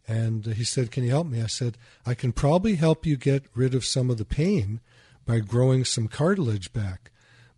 And 0.07 0.47
he 0.47 0.65
said, 0.65 0.91
Can 0.91 1.05
you 1.05 1.11
help 1.11 1.27
me? 1.27 1.43
I 1.43 1.47
said, 1.47 1.77
I 2.07 2.15
can 2.15 2.33
probably 2.33 2.77
help 2.77 3.05
you 3.05 3.17
get 3.17 3.45
rid 3.55 3.75
of 3.75 3.85
some 3.85 4.09
of 4.09 4.17
the 4.17 4.25
pain 4.25 4.81
by 5.27 5.41
growing 5.41 5.85
some 5.85 6.09
cartilage 6.09 6.73
back. 6.73 7.11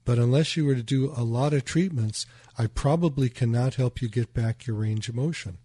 But 0.04 0.18
unless 0.18 0.56
you 0.56 0.64
were 0.64 0.74
to 0.74 0.82
do 0.82 1.12
a 1.16 1.22
lot 1.22 1.52
of 1.52 1.64
treatments, 1.64 2.26
I 2.58 2.66
probably 2.66 3.28
cannot 3.28 3.76
help 3.76 4.02
you 4.02 4.08
get 4.08 4.34
back 4.34 4.66
your 4.66 4.76
range 4.76 5.08
of 5.08 5.14
motion. 5.14 5.58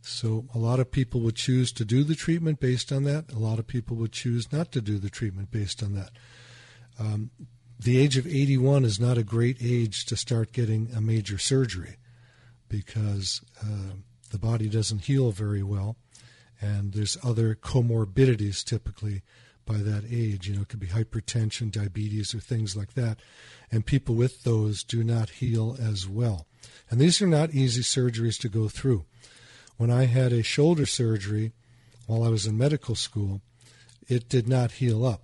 So 0.00 0.46
a 0.54 0.58
lot 0.58 0.78
of 0.78 0.90
people 0.90 1.20
would 1.22 1.34
choose 1.34 1.72
to 1.72 1.84
do 1.84 2.04
the 2.04 2.14
treatment 2.14 2.60
based 2.60 2.92
on 2.92 3.02
that. 3.04 3.32
A 3.32 3.38
lot 3.38 3.58
of 3.58 3.66
people 3.66 3.96
would 3.96 4.12
choose 4.12 4.52
not 4.52 4.70
to 4.72 4.80
do 4.80 4.98
the 4.98 5.10
treatment 5.10 5.50
based 5.50 5.82
on 5.82 5.94
that. 5.94 6.10
Um, 6.98 7.30
the 7.78 7.98
age 7.98 8.16
of 8.16 8.26
81 8.26 8.84
is 8.84 8.98
not 8.98 9.18
a 9.18 9.22
great 9.22 9.58
age 9.60 10.04
to 10.06 10.16
start 10.16 10.52
getting 10.52 10.90
a 10.94 11.00
major 11.00 11.38
surgery 11.38 11.96
because 12.68 13.40
uh, 13.62 13.94
the 14.30 14.38
body 14.38 14.68
doesn't 14.68 15.04
heal 15.04 15.30
very 15.30 15.62
well, 15.62 15.96
and 16.60 16.92
there's 16.92 17.16
other 17.22 17.54
comorbidities 17.54 18.64
typically 18.64 19.22
by 19.64 19.76
that 19.76 20.04
age. 20.10 20.48
You 20.48 20.56
know, 20.56 20.62
it 20.62 20.68
could 20.68 20.80
be 20.80 20.88
hypertension, 20.88 21.70
diabetes, 21.70 22.34
or 22.34 22.40
things 22.40 22.76
like 22.76 22.94
that. 22.94 23.18
And 23.70 23.86
people 23.86 24.14
with 24.14 24.42
those 24.42 24.82
do 24.82 25.04
not 25.04 25.30
heal 25.30 25.76
as 25.80 26.08
well. 26.08 26.46
And 26.90 27.00
these 27.00 27.22
are 27.22 27.26
not 27.26 27.54
easy 27.54 27.82
surgeries 27.82 28.40
to 28.40 28.48
go 28.48 28.68
through. 28.68 29.04
When 29.76 29.90
I 29.90 30.06
had 30.06 30.32
a 30.32 30.42
shoulder 30.42 30.86
surgery 30.86 31.52
while 32.06 32.24
I 32.24 32.28
was 32.28 32.46
in 32.46 32.58
medical 32.58 32.94
school, 32.94 33.42
it 34.08 34.28
did 34.28 34.48
not 34.48 34.72
heal 34.72 35.06
up. 35.06 35.22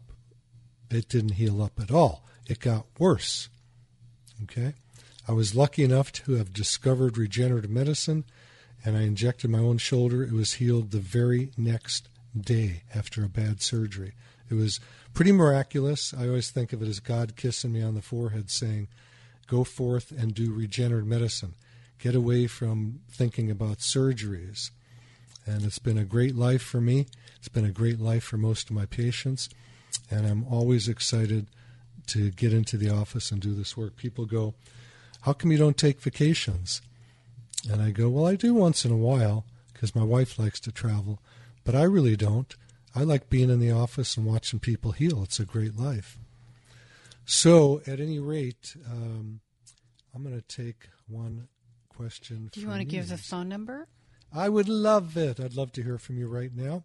It 0.90 1.08
didn't 1.08 1.32
heal 1.32 1.62
up 1.62 1.80
at 1.80 1.90
all. 1.90 2.24
It 2.46 2.60
got 2.60 2.86
worse. 2.98 3.48
Okay? 4.44 4.74
I 5.26 5.32
was 5.32 5.54
lucky 5.54 5.84
enough 5.84 6.12
to 6.12 6.34
have 6.34 6.52
discovered 6.52 7.16
regenerative 7.16 7.70
medicine 7.70 8.24
and 8.84 8.96
I 8.96 9.02
injected 9.02 9.50
my 9.50 9.58
own 9.58 9.78
shoulder. 9.78 10.22
It 10.22 10.32
was 10.32 10.54
healed 10.54 10.90
the 10.90 10.98
very 10.98 11.50
next 11.56 12.08
day 12.38 12.82
after 12.94 13.24
a 13.24 13.28
bad 13.28 13.62
surgery. 13.62 14.12
It 14.50 14.54
was 14.54 14.78
pretty 15.14 15.32
miraculous. 15.32 16.12
I 16.12 16.28
always 16.28 16.50
think 16.50 16.72
of 16.72 16.82
it 16.82 16.88
as 16.88 17.00
God 17.00 17.36
kissing 17.36 17.72
me 17.72 17.82
on 17.82 17.94
the 17.94 18.02
forehead 18.02 18.50
saying, 18.50 18.88
Go 19.46 19.64
forth 19.64 20.10
and 20.10 20.34
do 20.34 20.52
regenerative 20.52 21.06
medicine. 21.06 21.54
Get 21.98 22.14
away 22.14 22.46
from 22.46 23.00
thinking 23.10 23.50
about 23.50 23.78
surgeries. 23.78 24.70
And 25.46 25.64
it's 25.64 25.78
been 25.78 25.98
a 25.98 26.04
great 26.04 26.34
life 26.34 26.62
for 26.62 26.80
me. 26.80 27.06
It's 27.36 27.48
been 27.48 27.64
a 27.64 27.70
great 27.70 28.00
life 28.00 28.24
for 28.24 28.36
most 28.36 28.70
of 28.70 28.76
my 28.76 28.86
patients. 28.86 29.48
And 30.10 30.26
I'm 30.26 30.44
always 30.44 30.88
excited 30.88 31.46
to 32.08 32.30
get 32.30 32.52
into 32.52 32.76
the 32.76 32.90
office 32.90 33.30
and 33.30 33.40
do 33.40 33.54
this 33.54 33.76
work. 33.76 33.96
People 33.96 34.26
go, 34.26 34.54
How 35.22 35.32
come 35.32 35.52
you 35.52 35.58
don't 35.58 35.76
take 35.76 36.00
vacations? 36.00 36.82
And 37.70 37.80
I 37.82 37.90
go, 37.90 38.08
Well, 38.08 38.26
I 38.26 38.36
do 38.36 38.54
once 38.54 38.84
in 38.84 38.90
a 38.90 38.96
while 38.96 39.44
because 39.72 39.94
my 39.94 40.04
wife 40.04 40.38
likes 40.38 40.60
to 40.60 40.72
travel, 40.72 41.20
but 41.64 41.74
I 41.74 41.82
really 41.82 42.16
don't. 42.16 42.54
I 42.94 43.02
like 43.02 43.28
being 43.28 43.50
in 43.50 43.58
the 43.58 43.72
office 43.72 44.16
and 44.16 44.24
watching 44.24 44.60
people 44.60 44.92
heal. 44.92 45.22
It's 45.22 45.40
a 45.40 45.44
great 45.44 45.76
life. 45.76 46.18
So, 47.24 47.80
at 47.86 48.00
any 48.00 48.18
rate, 48.18 48.76
um, 48.88 49.40
I'm 50.14 50.22
going 50.22 50.40
to 50.40 50.42
take 50.42 50.88
one 51.08 51.48
question. 51.88 52.50
Do 52.52 52.60
you 52.60 52.68
want 52.68 52.80
to 52.80 52.84
give 52.84 53.08
the 53.08 53.18
phone 53.18 53.48
number? 53.48 53.88
I 54.32 54.48
would 54.48 54.68
love 54.68 55.16
it. 55.16 55.40
I'd 55.40 55.56
love 55.56 55.72
to 55.72 55.82
hear 55.82 55.98
from 55.98 56.18
you 56.18 56.28
right 56.28 56.54
now. 56.54 56.84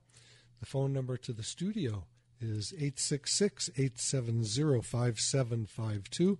The 0.59 0.65
phone 0.65 0.93
number 0.93 1.17
to 1.17 1.33
the 1.33 1.43
studio 1.43 2.05
is 2.41 2.73
866 2.73 3.69
870 3.77 4.81
5752. 4.81 6.37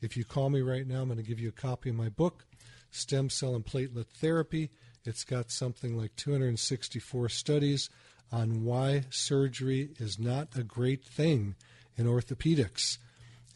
If 0.00 0.16
you 0.16 0.24
call 0.24 0.50
me 0.50 0.60
right 0.60 0.86
now, 0.86 1.02
I'm 1.02 1.08
going 1.08 1.16
to 1.16 1.22
give 1.22 1.40
you 1.40 1.48
a 1.48 1.52
copy 1.52 1.90
of 1.90 1.96
my 1.96 2.08
book, 2.08 2.44
Stem 2.90 3.30
Cell 3.30 3.54
and 3.54 3.64
Platelet 3.64 4.06
Therapy. 4.06 4.70
It's 5.04 5.24
got 5.24 5.50
something 5.50 5.96
like 5.96 6.16
264 6.16 7.28
studies 7.28 7.90
on 8.32 8.64
why 8.64 9.04
surgery 9.10 9.90
is 9.98 10.18
not 10.18 10.48
a 10.56 10.62
great 10.62 11.04
thing 11.04 11.54
in 11.96 12.06
orthopedics. 12.06 12.98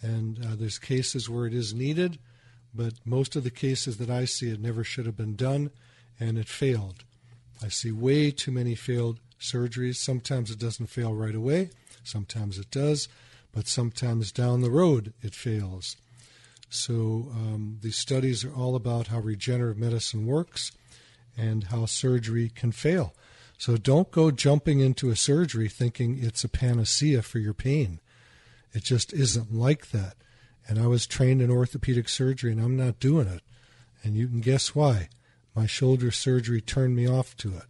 And 0.00 0.44
uh, 0.44 0.56
there's 0.56 0.78
cases 0.78 1.28
where 1.28 1.46
it 1.46 1.54
is 1.54 1.74
needed, 1.74 2.18
but 2.74 2.94
most 3.04 3.36
of 3.36 3.44
the 3.44 3.50
cases 3.50 3.98
that 3.98 4.10
I 4.10 4.24
see, 4.24 4.50
it 4.50 4.60
never 4.60 4.84
should 4.84 5.06
have 5.06 5.16
been 5.16 5.36
done, 5.36 5.70
and 6.18 6.38
it 6.38 6.48
failed. 6.48 7.04
I 7.62 7.68
see 7.68 7.92
way 7.92 8.30
too 8.30 8.52
many 8.52 8.74
failed 8.74 9.20
surgeries. 9.40 9.96
Sometimes 9.96 10.50
it 10.50 10.58
doesn't 10.58 10.86
fail 10.86 11.14
right 11.14 11.34
away, 11.34 11.70
sometimes 12.04 12.58
it 12.58 12.70
does, 12.70 13.08
but 13.52 13.66
sometimes 13.66 14.32
down 14.32 14.60
the 14.60 14.70
road 14.70 15.12
it 15.22 15.34
fails. 15.34 15.96
So 16.68 17.28
um, 17.32 17.78
these 17.82 17.96
studies 17.96 18.44
are 18.44 18.54
all 18.54 18.76
about 18.76 19.08
how 19.08 19.18
regenerative 19.18 19.78
medicine 19.78 20.26
works 20.26 20.70
and 21.36 21.64
how 21.64 21.86
surgery 21.86 22.48
can 22.48 22.70
fail. 22.70 23.12
So 23.58 23.76
don't 23.76 24.10
go 24.10 24.30
jumping 24.30 24.80
into 24.80 25.10
a 25.10 25.16
surgery 25.16 25.68
thinking 25.68 26.18
it's 26.22 26.44
a 26.44 26.48
panacea 26.48 27.22
for 27.22 27.38
your 27.38 27.54
pain. 27.54 28.00
It 28.72 28.84
just 28.84 29.12
isn't 29.12 29.52
like 29.52 29.90
that. 29.90 30.14
And 30.68 30.78
I 30.78 30.86
was 30.86 31.06
trained 31.06 31.42
in 31.42 31.50
orthopedic 31.50 32.08
surgery, 32.08 32.52
and 32.52 32.60
I'm 32.60 32.76
not 32.76 33.00
doing 33.00 33.26
it. 33.26 33.42
And 34.02 34.14
you 34.14 34.28
can 34.28 34.40
guess 34.40 34.74
why. 34.74 35.08
My 35.54 35.66
shoulder 35.66 36.10
surgery 36.10 36.60
turned 36.60 36.94
me 36.94 37.08
off 37.08 37.36
to 37.38 37.56
it. 37.56 37.64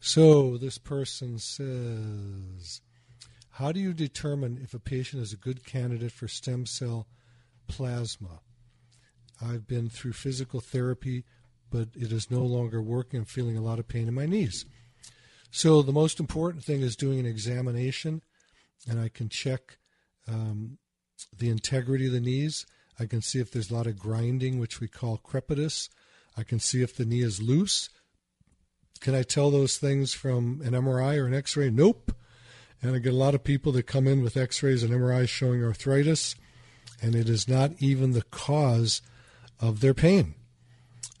So 0.00 0.56
this 0.56 0.78
person 0.78 1.38
says, 1.38 2.80
How 3.50 3.72
do 3.72 3.80
you 3.80 3.92
determine 3.92 4.60
if 4.62 4.74
a 4.74 4.78
patient 4.78 5.22
is 5.22 5.32
a 5.32 5.36
good 5.36 5.64
candidate 5.64 6.12
for 6.12 6.28
stem 6.28 6.66
cell 6.66 7.08
plasma? 7.66 8.40
I've 9.40 9.66
been 9.66 9.88
through 9.88 10.12
physical 10.12 10.60
therapy, 10.60 11.24
but 11.70 11.88
it 11.94 12.12
is 12.12 12.30
no 12.30 12.40
longer 12.40 12.82
working. 12.82 13.20
I'm 13.20 13.26
feeling 13.26 13.56
a 13.56 13.62
lot 13.62 13.78
of 13.78 13.88
pain 13.88 14.08
in 14.08 14.14
my 14.14 14.26
knees. 14.26 14.64
So 15.50 15.82
the 15.82 15.92
most 15.92 16.20
important 16.20 16.64
thing 16.64 16.82
is 16.82 16.96
doing 16.96 17.18
an 17.18 17.26
examination, 17.26 18.22
and 18.88 19.00
I 19.00 19.08
can 19.08 19.28
check 19.28 19.78
um, 20.26 20.78
the 21.36 21.48
integrity 21.48 22.06
of 22.06 22.12
the 22.12 22.20
knees. 22.20 22.66
I 22.98 23.06
can 23.06 23.22
see 23.22 23.40
if 23.40 23.50
there's 23.50 23.70
a 23.70 23.74
lot 23.74 23.86
of 23.86 23.98
grinding, 23.98 24.58
which 24.58 24.80
we 24.80 24.88
call 24.88 25.18
crepitus. 25.18 25.88
I 26.36 26.42
can 26.42 26.58
see 26.58 26.82
if 26.82 26.96
the 26.96 27.04
knee 27.06 27.22
is 27.22 27.40
loose. 27.40 27.88
Can 29.00 29.14
I 29.14 29.22
tell 29.22 29.50
those 29.50 29.78
things 29.78 30.12
from 30.12 30.60
an 30.64 30.72
MRI 30.72 31.18
or 31.18 31.26
an 31.26 31.34
X 31.34 31.56
ray? 31.56 31.70
Nope. 31.70 32.12
And 32.82 32.94
I 32.94 32.98
get 32.98 33.12
a 33.12 33.16
lot 33.16 33.34
of 33.34 33.42
people 33.42 33.72
that 33.72 33.86
come 33.86 34.06
in 34.06 34.22
with 34.22 34.36
X 34.36 34.62
rays 34.62 34.82
and 34.82 34.92
MRIs 34.92 35.28
showing 35.28 35.64
arthritis, 35.64 36.36
and 37.02 37.14
it 37.14 37.28
is 37.28 37.48
not 37.48 37.72
even 37.78 38.12
the 38.12 38.22
cause 38.22 39.02
of 39.60 39.80
their 39.80 39.94
pain. 39.94 40.34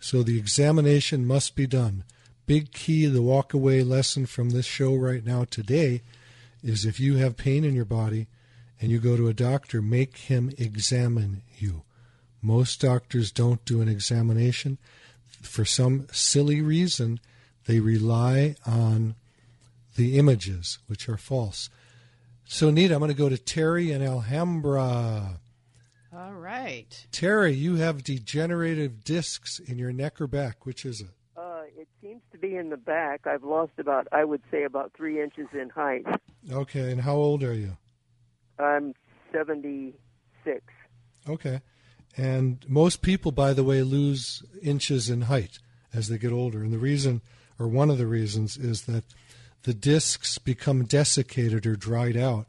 So 0.00 0.22
the 0.22 0.38
examination 0.38 1.26
must 1.26 1.56
be 1.56 1.66
done. 1.66 2.04
Big 2.46 2.72
key, 2.72 3.06
the 3.06 3.22
walk-away 3.22 3.82
lesson 3.82 4.26
from 4.26 4.50
this 4.50 4.66
show 4.66 4.94
right 4.94 5.24
now 5.24 5.44
today 5.44 6.02
is 6.62 6.84
if 6.84 7.00
you 7.00 7.16
have 7.16 7.36
pain 7.36 7.64
in 7.64 7.74
your 7.74 7.84
body 7.84 8.26
and 8.80 8.90
you 8.90 9.00
go 9.00 9.16
to 9.16 9.28
a 9.28 9.34
doctor, 9.34 9.82
make 9.82 10.16
him 10.16 10.52
examine 10.56 11.42
you. 11.58 11.82
Most 12.40 12.80
doctors 12.80 13.32
don't 13.32 13.64
do 13.64 13.80
an 13.80 13.88
examination. 13.88 14.78
For 15.42 15.64
some 15.64 16.06
silly 16.12 16.62
reason, 16.62 17.20
they 17.68 17.80
rely 17.80 18.56
on 18.66 19.14
the 19.94 20.18
images, 20.18 20.78
which 20.86 21.06
are 21.06 21.18
false. 21.18 21.68
So, 22.46 22.70
Nita, 22.70 22.94
I'm 22.94 23.00
going 23.00 23.10
to 23.10 23.16
go 23.16 23.28
to 23.28 23.36
Terry 23.36 23.92
in 23.92 24.02
Alhambra. 24.02 25.38
All 26.16 26.32
right. 26.32 27.06
Terry, 27.12 27.52
you 27.52 27.76
have 27.76 28.02
degenerative 28.02 29.04
discs 29.04 29.58
in 29.58 29.76
your 29.76 29.92
neck 29.92 30.18
or 30.18 30.26
back. 30.26 30.64
Which 30.64 30.86
is 30.86 31.02
it? 31.02 31.10
Uh, 31.36 31.64
it 31.76 31.86
seems 32.00 32.22
to 32.32 32.38
be 32.38 32.56
in 32.56 32.70
the 32.70 32.78
back. 32.78 33.26
I've 33.26 33.44
lost 33.44 33.72
about, 33.76 34.08
I 34.12 34.24
would 34.24 34.42
say, 34.50 34.64
about 34.64 34.92
three 34.96 35.22
inches 35.22 35.48
in 35.52 35.68
height. 35.68 36.06
Okay, 36.50 36.90
and 36.90 37.02
how 37.02 37.16
old 37.16 37.42
are 37.42 37.52
you? 37.52 37.76
I'm 38.58 38.94
76. 39.30 40.62
Okay. 41.28 41.60
And 42.16 42.64
most 42.66 43.02
people, 43.02 43.30
by 43.30 43.52
the 43.52 43.62
way, 43.62 43.82
lose 43.82 44.42
inches 44.62 45.10
in 45.10 45.22
height 45.22 45.58
as 45.92 46.08
they 46.08 46.16
get 46.16 46.32
older. 46.32 46.62
And 46.62 46.72
the 46.72 46.78
reason, 46.78 47.20
or 47.58 47.68
one 47.68 47.90
of 47.90 47.98
the 47.98 48.06
reasons, 48.06 48.56
is 48.56 48.82
that 48.82 49.04
the 49.64 49.74
discs 49.74 50.38
become 50.38 50.84
desiccated 50.84 51.66
or 51.66 51.76
dried 51.76 52.16
out 52.16 52.46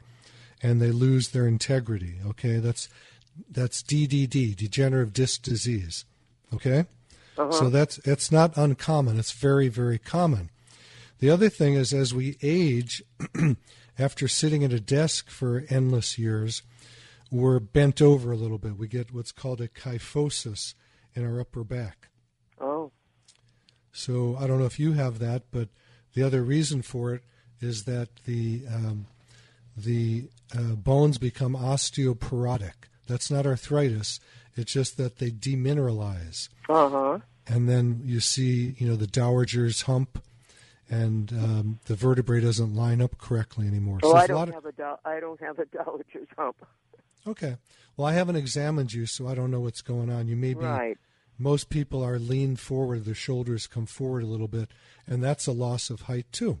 and 0.62 0.80
they 0.80 0.90
lose 0.90 1.28
their 1.28 1.46
integrity. 1.46 2.16
Okay, 2.26 2.58
that's 2.58 2.88
that's 3.50 3.82
DDD, 3.82 4.54
degenerative 4.56 5.12
disc 5.12 5.42
disease. 5.42 6.04
Okay, 6.52 6.86
Uh-huh. 7.38 7.52
so 7.52 7.70
that's 7.70 7.98
it's 7.98 8.30
not 8.30 8.56
uncommon. 8.56 9.18
It's 9.18 9.32
very 9.32 9.68
very 9.68 9.98
common. 9.98 10.50
The 11.18 11.30
other 11.30 11.48
thing 11.50 11.74
is, 11.74 11.92
as 11.92 12.14
we 12.14 12.36
age, 12.42 13.02
after 13.98 14.26
sitting 14.28 14.64
at 14.64 14.72
a 14.72 14.80
desk 14.80 15.28
for 15.30 15.64
endless 15.68 16.18
years, 16.18 16.62
we're 17.30 17.58
bent 17.60 18.00
over 18.00 18.32
a 18.32 18.36
little 18.36 18.58
bit. 18.58 18.78
We 18.78 18.88
get 18.88 19.12
what's 19.14 19.32
called 19.32 19.60
a 19.60 19.68
kyphosis 19.68 20.74
in 21.14 21.24
our 21.24 21.40
upper 21.40 21.64
back. 21.64 22.08
So 23.92 24.36
I 24.38 24.46
don't 24.46 24.58
know 24.58 24.66
if 24.66 24.78
you 24.78 24.92
have 24.92 25.18
that, 25.18 25.42
but 25.50 25.68
the 26.14 26.22
other 26.22 26.42
reason 26.42 26.82
for 26.82 27.14
it 27.14 27.22
is 27.60 27.84
that 27.84 28.08
the 28.24 28.62
um, 28.72 29.06
the 29.76 30.28
uh, 30.56 30.74
bones 30.74 31.18
become 31.18 31.54
osteoporotic. 31.54 32.72
That's 33.06 33.30
not 33.30 33.46
arthritis. 33.46 34.20
It's 34.56 34.72
just 34.72 34.96
that 34.96 35.18
they 35.18 35.30
demineralize, 35.30 36.48
uh 36.68 36.88
huh. 36.88 37.18
and 37.46 37.68
then 37.68 38.02
you 38.04 38.20
see, 38.20 38.74
you 38.78 38.88
know, 38.88 38.96
the 38.96 39.06
dowager's 39.06 39.82
hump, 39.82 40.22
and 40.88 41.32
um, 41.32 41.78
the 41.86 41.94
vertebrae 41.94 42.40
doesn't 42.40 42.74
line 42.74 43.00
up 43.00 43.16
correctly 43.18 43.66
anymore. 43.66 44.00
Oh, 44.02 44.12
there's 44.12 44.24
I 44.24 44.26
don't 44.26 44.48
of- 44.48 44.54
have 44.54 44.64
a 44.66 44.72
dow- 44.72 44.98
I 45.04 45.20
don't 45.20 45.40
have 45.40 45.58
a 45.58 45.64
dowager's 45.76 46.28
hump. 46.36 46.56
okay. 47.26 47.56
Well, 47.96 48.06
I 48.06 48.12
haven't 48.14 48.36
examined 48.36 48.92
you, 48.92 49.06
so 49.06 49.28
I 49.28 49.34
don't 49.34 49.50
know 49.50 49.60
what's 49.60 49.82
going 49.82 50.10
on. 50.10 50.26
You 50.26 50.36
may 50.36 50.54
be 50.54 50.60
Right. 50.64 50.96
Most 51.40 51.70
people 51.70 52.04
are 52.04 52.18
leaned 52.18 52.60
forward, 52.60 53.04
their 53.04 53.14
shoulders 53.14 53.66
come 53.66 53.86
forward 53.86 54.22
a 54.22 54.26
little 54.26 54.48
bit, 54.48 54.70
and 55.06 55.22
that's 55.24 55.46
a 55.46 55.52
loss 55.52 55.88
of 55.90 56.02
height 56.02 56.26
too. 56.30 56.60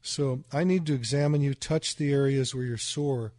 So 0.00 0.44
I 0.52 0.62
need 0.64 0.86
to 0.86 0.94
examine 0.94 1.40
you, 1.40 1.54
touch 1.54 1.96
the 1.96 2.12
areas 2.12 2.54
where 2.54 2.64
you're 2.64 2.78
sore, 2.78 3.32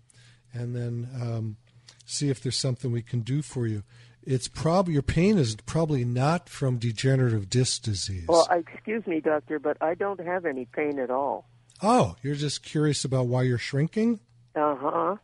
and 0.54 0.76
then 0.76 1.08
um, 1.19 1.58
see 2.06 2.30
if 2.30 2.41
there's 2.41 2.58
something 2.58 2.91
we 2.91 3.02
can 3.02 3.22
do 3.22 3.41
for 3.41 3.65
you. 3.65 3.84
It's 4.22 4.50
probably 4.50 4.93
your 4.93 5.02
pain 5.02 5.38
is 5.38 5.56
probably 5.65 6.04
not 6.04 6.50
from 6.50 6.78
degenerative 6.78 7.50
disc 7.50 7.82
disease. 7.82 8.26
Well, 8.28 8.48
excuse 8.52 9.08
me, 9.08 9.22
doctor, 9.22 9.60
but 9.60 9.78
I 9.82 9.95
don't 9.95 10.19
have 10.19 10.45
any 10.45 10.65
pain 10.65 11.00
at 11.00 11.10
all. 11.10 11.48
oh, 11.82 12.15
you're 12.22 12.36
just 12.36 12.62
curious 12.63 13.06
about 13.06 13.28
why 13.28 13.43
you're 13.43 13.58
shrinking? 13.58 14.19
Uh 14.56 14.76
huh. 14.76 15.15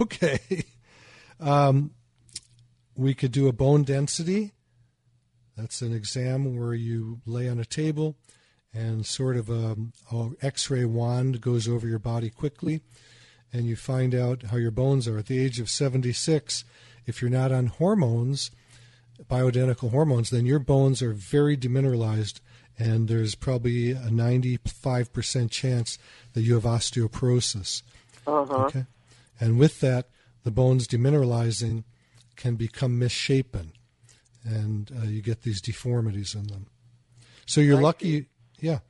Okay. 0.00 0.40
Um, 1.40 1.90
we 2.94 3.12
could 3.12 3.32
do 3.32 3.48
a 3.48 3.52
bone 3.52 3.82
density. 3.82 4.52
That's 5.56 5.82
an 5.82 5.92
exam 5.92 6.56
where 6.56 6.74
you 6.74 7.20
lay 7.26 7.48
on 7.48 7.58
a 7.58 7.64
table 7.64 8.16
and 8.72 9.06
sort 9.06 9.36
of 9.36 9.48
a, 9.48 9.76
a 10.12 10.30
X-ray 10.42 10.84
wand 10.84 11.40
goes 11.40 11.68
over 11.68 11.86
your 11.86 12.00
body 12.00 12.28
quickly, 12.28 12.80
and 13.52 13.66
you 13.66 13.76
find 13.76 14.14
out 14.14 14.44
how 14.44 14.56
your 14.56 14.72
bones 14.72 15.06
are 15.06 15.18
at 15.18 15.26
the 15.26 15.38
age 15.38 15.60
of 15.60 15.70
76. 15.70 16.64
If 17.06 17.22
you're 17.22 17.30
not 17.30 17.52
on 17.52 17.66
hormones, 17.66 18.50
bioidentical 19.30 19.90
hormones, 19.90 20.30
then 20.30 20.44
your 20.44 20.58
bones 20.58 21.02
are 21.02 21.12
very 21.12 21.56
demineralized, 21.56 22.40
and 22.76 23.06
there's 23.06 23.36
probably 23.36 23.92
a 23.92 24.08
95% 24.08 25.50
chance 25.50 25.98
that 26.32 26.42
you 26.42 26.54
have 26.54 26.64
osteoporosis. 26.64 27.82
Uh 28.26 28.44
huh. 28.44 28.54
Okay. 28.64 28.86
And 29.38 29.58
with 29.58 29.80
that, 29.80 30.08
the 30.42 30.50
bones 30.50 30.88
demineralizing 30.88 31.84
can 32.36 32.56
become 32.56 32.98
misshapen, 32.98 33.72
and 34.44 34.90
uh, 34.96 35.06
you 35.06 35.22
get 35.22 35.42
these 35.42 35.60
deformities 35.60 36.34
in 36.34 36.46
them. 36.46 36.66
So 37.46 37.60
you're 37.60 37.80
lucky, 37.80 38.26
yeah. 38.60 38.80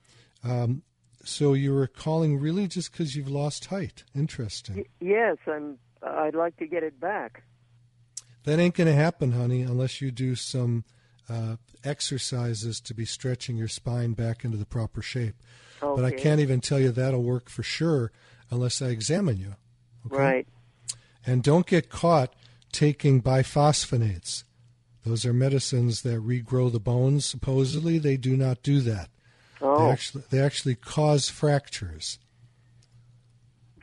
Um, 0.42 0.82
so 1.24 1.54
you 1.54 1.72
were 1.72 1.86
calling 1.86 2.38
really 2.38 2.68
just 2.68 2.92
because 2.92 3.16
you've 3.16 3.30
lost 3.30 3.66
height. 3.66 4.04
Interesting. 4.14 4.76
Y- 4.76 4.84
yes, 5.00 5.36
I'm. 5.46 5.78
I'd 6.02 6.34
like 6.34 6.56
to 6.58 6.66
get 6.66 6.82
it 6.82 7.00
back. 7.00 7.44
That 8.44 8.58
ain't 8.58 8.74
going 8.74 8.88
to 8.88 8.94
happen, 8.94 9.32
honey, 9.32 9.62
unless 9.62 10.02
you 10.02 10.10
do 10.10 10.34
some 10.34 10.84
uh, 11.30 11.56
exercises 11.82 12.78
to 12.82 12.92
be 12.92 13.06
stretching 13.06 13.56
your 13.56 13.68
spine 13.68 14.12
back 14.12 14.44
into 14.44 14.58
the 14.58 14.66
proper 14.66 15.00
shape. 15.00 15.34
Okay. 15.82 16.00
But 16.00 16.04
I 16.04 16.14
can't 16.14 16.40
even 16.40 16.60
tell 16.60 16.78
you 16.78 16.90
that'll 16.90 17.22
work 17.22 17.48
for 17.48 17.62
sure 17.62 18.12
unless 18.50 18.82
I 18.82 18.88
examine 18.88 19.38
you. 19.38 19.54
Okay? 20.06 20.16
Right. 20.16 20.48
And 21.26 21.42
don't 21.42 21.66
get 21.66 21.88
caught 21.88 22.34
taking 22.70 23.22
biphosphonates. 23.22 24.44
Those 25.04 25.24
are 25.26 25.32
medicines 25.32 26.02
that 26.02 26.22
regrow 26.26 26.72
the 26.72 26.80
bones. 26.80 27.26
Supposedly, 27.26 27.98
they 27.98 28.16
do 28.16 28.36
not 28.36 28.62
do 28.62 28.80
that. 28.80 29.08
They 29.60 29.66
Oh. 29.66 29.90
actually, 29.90 30.24
they 30.30 30.40
actually 30.40 30.74
cause 30.74 31.28
fractures. 31.28 32.18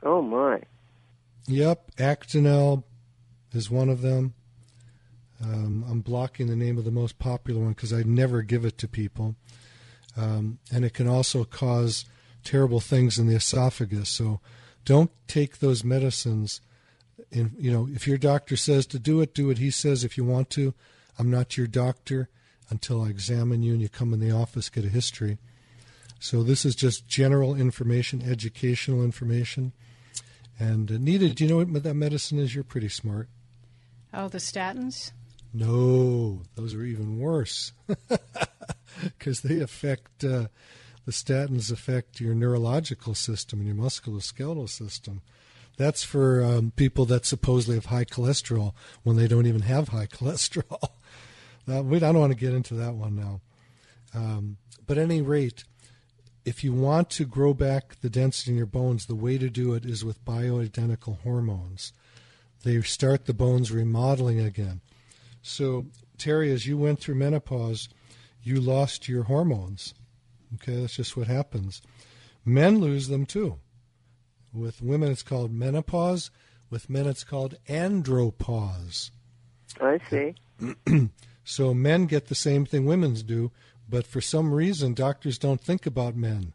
Oh 0.03 0.21
my. 0.21 0.61
Yep, 1.47 1.95
Actonel 1.97 2.83
is 3.53 3.69
one 3.69 3.89
of 3.89 4.01
them. 4.01 4.33
Um, 5.43 5.83
I'm 5.89 6.01
blocking 6.01 6.47
the 6.47 6.55
name 6.55 6.77
of 6.77 6.85
the 6.85 6.91
most 6.91 7.17
popular 7.19 7.61
one 7.61 7.73
because 7.73 7.93
I 7.93 8.03
never 8.03 8.41
give 8.41 8.63
it 8.63 8.77
to 8.79 8.87
people. 8.87 9.35
Um, 10.15 10.59
and 10.71 10.85
it 10.85 10.93
can 10.93 11.07
also 11.07 11.43
cause 11.45 12.05
terrible 12.43 12.79
things 12.79 13.17
in 13.17 13.27
the 13.27 13.35
esophagus. 13.35 14.09
So 14.09 14.39
don't 14.85 15.11
take 15.27 15.59
those 15.59 15.83
medicines. 15.83 16.61
In 17.31 17.55
you 17.57 17.71
know, 17.71 17.87
if 17.91 18.07
your 18.07 18.17
doctor 18.17 18.55
says 18.55 18.85
to 18.87 18.99
do 18.99 19.21
it, 19.21 19.33
do 19.33 19.49
it. 19.49 19.57
He 19.57 19.71
says 19.71 20.03
if 20.03 20.17
you 20.17 20.23
want 20.25 20.49
to. 20.51 20.73
I'm 21.17 21.29
not 21.29 21.57
your 21.57 21.67
doctor 21.67 22.29
until 22.69 23.01
I 23.01 23.09
examine 23.09 23.63
you 23.63 23.73
and 23.73 23.81
you 23.81 23.89
come 23.89 24.13
in 24.13 24.19
the 24.19 24.31
office, 24.31 24.69
get 24.69 24.85
a 24.85 24.89
history. 24.89 25.37
So 26.19 26.43
this 26.43 26.65
is 26.65 26.75
just 26.75 27.07
general 27.07 27.55
information, 27.55 28.21
educational 28.21 29.03
information. 29.03 29.73
And 30.59 30.91
uh, 30.91 30.97
Nita, 30.99 31.29
do 31.29 31.43
you 31.43 31.49
know 31.49 31.57
what 31.65 31.83
that 31.83 31.95
medicine 31.95 32.39
is? 32.39 32.53
You're 32.53 32.63
pretty 32.63 32.89
smart. 32.89 33.27
Oh, 34.13 34.27
the 34.27 34.37
statins? 34.37 35.11
No, 35.53 36.43
those 36.55 36.73
are 36.73 36.83
even 36.83 37.19
worse 37.19 37.73
because 39.03 39.41
they 39.41 39.59
affect 39.59 40.23
uh, 40.23 40.47
the 41.05 41.11
statins 41.11 41.71
affect 41.71 42.21
your 42.21 42.35
neurological 42.35 43.15
system 43.15 43.59
and 43.59 43.67
your 43.67 43.75
musculoskeletal 43.75 44.69
system. 44.69 45.21
That's 45.77 46.03
for 46.03 46.43
um, 46.43 46.71
people 46.75 47.05
that 47.05 47.25
supposedly 47.25 47.75
have 47.75 47.85
high 47.85 48.05
cholesterol 48.05 48.73
when 49.03 49.15
they 49.15 49.27
don't 49.27 49.47
even 49.47 49.61
have 49.61 49.89
high 49.89 50.05
cholesterol. 50.11 50.89
uh, 51.71 51.83
we, 51.83 51.97
I 51.97 51.99
don't 51.99 52.19
want 52.19 52.33
to 52.33 52.39
get 52.39 52.53
into 52.53 52.75
that 52.75 52.93
one 52.93 53.15
now. 53.15 53.41
Um, 54.13 54.57
but 54.85 54.97
at 54.97 55.03
any 55.03 55.21
rate, 55.21 55.63
if 56.43 56.63
you 56.63 56.73
want 56.73 57.09
to 57.11 57.25
grow 57.25 57.53
back 57.53 57.99
the 58.01 58.09
density 58.09 58.51
in 58.51 58.57
your 58.57 58.65
bones, 58.65 59.05
the 59.05 59.15
way 59.15 59.37
to 59.37 59.49
do 59.49 59.73
it 59.73 59.85
is 59.85 60.03
with 60.03 60.25
bioidentical 60.25 61.19
hormones. 61.21 61.93
They 62.63 62.81
start 62.81 63.25
the 63.25 63.33
bones 63.33 63.71
remodeling 63.71 64.39
again. 64.39 64.81
So, 65.41 65.87
Terry, 66.17 66.51
as 66.51 66.67
you 66.67 66.77
went 66.77 66.99
through 66.99 67.15
menopause, 67.15 67.89
you 68.43 68.59
lost 68.59 69.07
your 69.07 69.23
hormones. 69.23 69.93
Okay, 70.55 70.81
that's 70.81 70.95
just 70.95 71.15
what 71.15 71.27
happens. 71.27 71.81
Men 72.43 72.79
lose 72.79 73.07
them 73.07 73.25
too. 73.25 73.59
With 74.53 74.81
women, 74.81 75.11
it's 75.11 75.23
called 75.23 75.51
menopause. 75.51 76.31
With 76.69 76.89
men, 76.89 77.05
it's 77.05 77.23
called 77.23 77.55
andropause. 77.67 79.11
I 79.79 79.99
see. 80.09 80.35
so 81.43 81.73
men 81.73 82.05
get 82.05 82.27
the 82.27 82.35
same 82.35 82.65
thing 82.65 82.85
women 82.85 83.13
do, 83.13 83.51
but 83.89 84.05
for 84.05 84.21
some 84.21 84.53
reason, 84.53 84.93
doctors 84.93 85.37
don't 85.37 85.61
think 85.61 85.85
about 85.85 86.15
men 86.15 86.53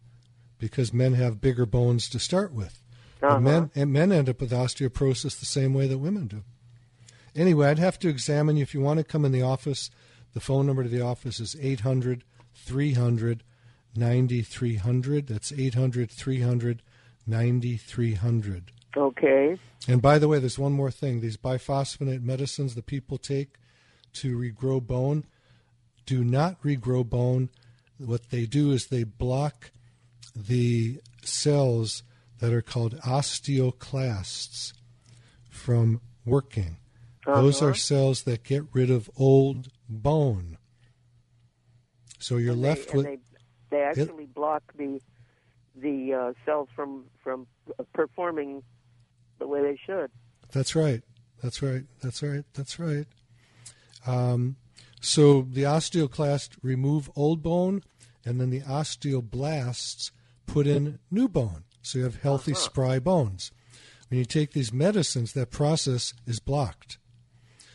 because 0.58 0.92
men 0.92 1.14
have 1.14 1.40
bigger 1.40 1.66
bones 1.66 2.08
to 2.10 2.18
start 2.18 2.52
with. 2.52 2.80
Uh-huh. 3.22 3.40
Men 3.40 3.70
and 3.74 3.92
men 3.92 4.12
end 4.12 4.28
up 4.28 4.40
with 4.40 4.52
osteoporosis 4.52 5.38
the 5.38 5.46
same 5.46 5.74
way 5.74 5.86
that 5.86 5.98
women 5.98 6.26
do. 6.26 6.44
Anyway, 7.34 7.68
I'd 7.68 7.78
have 7.78 7.98
to 8.00 8.08
examine 8.08 8.56
you 8.56 8.62
if 8.62 8.74
you 8.74 8.80
want 8.80 8.98
to 8.98 9.04
come 9.04 9.24
in 9.24 9.32
the 9.32 9.42
office. 9.42 9.90
The 10.32 10.40
phone 10.40 10.66
number 10.66 10.82
to 10.82 10.88
the 10.88 11.02
office 11.02 11.40
is 11.40 11.56
800 11.60 12.24
300 12.54 13.42
9300. 13.94 15.26
That's 15.26 15.52
800 15.52 16.10
300 16.10 16.82
9300. 17.26 18.72
Okay. 18.96 19.58
And 19.88 20.00
by 20.00 20.18
the 20.18 20.28
way, 20.28 20.38
there's 20.38 20.58
one 20.58 20.72
more 20.72 20.90
thing. 20.90 21.20
These 21.20 21.36
biphosphonate 21.36 22.22
medicines 22.22 22.74
that 22.74 22.86
people 22.86 23.18
take 23.18 23.54
to 24.14 24.38
regrow 24.38 24.84
bone 24.84 25.24
do 26.06 26.24
not 26.24 26.62
regrow 26.62 27.08
bone. 27.08 27.50
What 27.98 28.30
they 28.30 28.46
do 28.46 28.72
is 28.72 28.86
they 28.86 29.04
block 29.04 29.70
the 30.34 31.00
cells 31.22 32.02
that 32.40 32.52
are 32.52 32.62
called 32.62 32.98
osteoclasts 33.00 34.72
from 35.48 36.00
working. 36.24 36.76
Uh-huh. 37.26 37.40
Those 37.40 37.62
are 37.62 37.74
cells 37.74 38.22
that 38.22 38.44
get 38.44 38.64
rid 38.72 38.90
of 38.90 39.10
old 39.16 39.68
bone. 39.88 40.58
So 42.18 42.36
you're 42.36 42.52
And 42.52 42.62
left 42.62 42.90
they, 42.90 42.96
with 42.96 43.06
they, 43.06 43.18
they 43.70 43.82
actually 43.82 44.26
block 44.26 44.62
the 44.76 45.00
the 45.80 46.14
uh, 46.14 46.32
cells 46.44 46.68
from 46.74 47.04
from 47.22 47.46
performing 47.92 48.62
the 49.38 49.46
way 49.46 49.62
they 49.62 49.78
should. 49.86 50.10
That's 50.52 50.74
right. 50.74 51.02
That's 51.42 51.60
right. 51.62 51.84
That's 52.02 52.22
right. 52.22 52.44
That's 52.54 52.78
right. 52.78 53.06
Um, 54.06 54.56
so 55.00 55.42
the 55.42 55.62
osteoclasts 55.64 56.56
remove 56.62 57.10
old 57.14 57.42
bone, 57.42 57.82
and 58.24 58.40
then 58.40 58.50
the 58.50 58.60
osteoblasts 58.62 60.10
put 60.46 60.66
in 60.66 60.98
new 61.10 61.28
bone. 61.28 61.64
So 61.82 61.98
you 61.98 62.04
have 62.04 62.22
healthy, 62.22 62.52
Uh-huh. 62.52 62.60
spry 62.60 62.98
bones. 62.98 63.52
When 64.08 64.18
you 64.18 64.24
take 64.24 64.52
these 64.52 64.72
medicines, 64.72 65.32
that 65.32 65.50
process 65.50 66.14
is 66.26 66.38
blocked. 66.38 66.98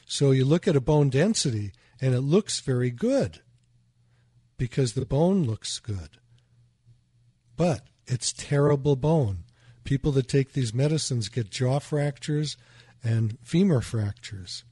So 0.05 0.31
you 0.31 0.45
look 0.45 0.67
at 0.67 0.75
a 0.75 0.81
bone 0.81 1.09
density, 1.09 1.73
and 2.01 2.15
it 2.15 2.21
looks 2.21 2.59
very 2.61 2.89
good 2.91 3.41
because 4.57 4.93
the 4.93 5.05
bone 5.05 5.43
looks 5.43 5.79
good. 5.79 6.17
But 7.55 7.87
it's 8.11 8.33
terrible 8.33 8.95
bone. 8.95 9.45
People 9.83 10.11
that 10.11 10.27
take 10.27 10.53
these 10.53 10.73
medicines 10.73 11.29
get 11.29 11.49
jaw 11.49 11.79
fractures 11.79 12.57
and 13.03 13.37
femur 13.41 13.81
fractures 13.81 14.63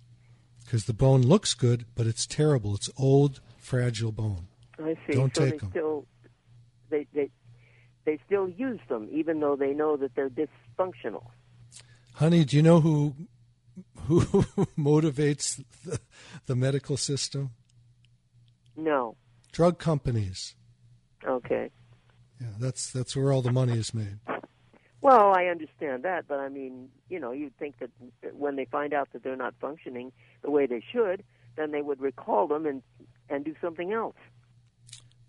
because 0.63 0.85
the 0.85 0.93
bone 0.93 1.21
looks 1.23 1.55
good, 1.55 1.85
but 1.95 2.05
it's 2.05 2.27
terrible. 2.27 2.75
It's 2.75 2.89
old, 2.97 3.41
fragile 3.57 4.11
bone. 4.11 4.47
I 4.77 4.95
see. 5.07 5.13
Don't 5.13 5.35
so 5.35 5.45
take 5.45 5.59
they 5.61 5.65
'em. 5.65 5.71
still 5.71 6.05
they 6.89 7.07
they 7.13 7.31
they 8.05 8.19
still 8.25 8.47
use 8.49 8.79
them 8.87 9.07
even 9.11 9.39
though 9.39 9.55
they 9.55 9.73
know 9.73 9.97
that 9.97 10.13
they're 10.15 10.29
dysfunctional. 10.29 11.25
Honey, 12.13 12.45
do 12.45 12.55
you 12.57 12.61
know 12.63 12.81
who 12.81 13.15
who 14.05 14.19
motivates 14.77 15.63
the, 15.85 15.99
the 16.45 16.55
medical 16.55 16.97
system? 16.97 17.51
No. 18.75 19.15
Drug 19.51 19.79
companies. 19.79 20.55
Okay. 21.25 21.71
Yeah, 22.39 22.47
that's 22.59 22.91
that's 22.91 23.15
where 23.15 23.31
all 23.31 23.41
the 23.41 23.51
money 23.51 23.77
is 23.77 23.93
made. 23.93 24.19
Well, 25.01 25.33
I 25.33 25.45
understand 25.45 26.03
that, 26.03 26.27
but 26.27 26.39
I 26.39 26.49
mean, 26.49 26.89
you 27.09 27.19
know, 27.19 27.31
you'd 27.31 27.57
think 27.57 27.75
that 27.79 27.89
when 28.33 28.55
they 28.55 28.65
find 28.65 28.93
out 28.93 29.09
that 29.13 29.23
they're 29.23 29.35
not 29.35 29.53
functioning 29.59 30.11
the 30.41 30.51
way 30.51 30.65
they 30.65 30.83
should, 30.91 31.23
then 31.55 31.71
they 31.71 31.81
would 31.81 32.01
recall 32.01 32.47
them 32.47 32.65
and 32.65 32.81
and 33.29 33.45
do 33.45 33.55
something 33.61 33.93
else. 33.93 34.15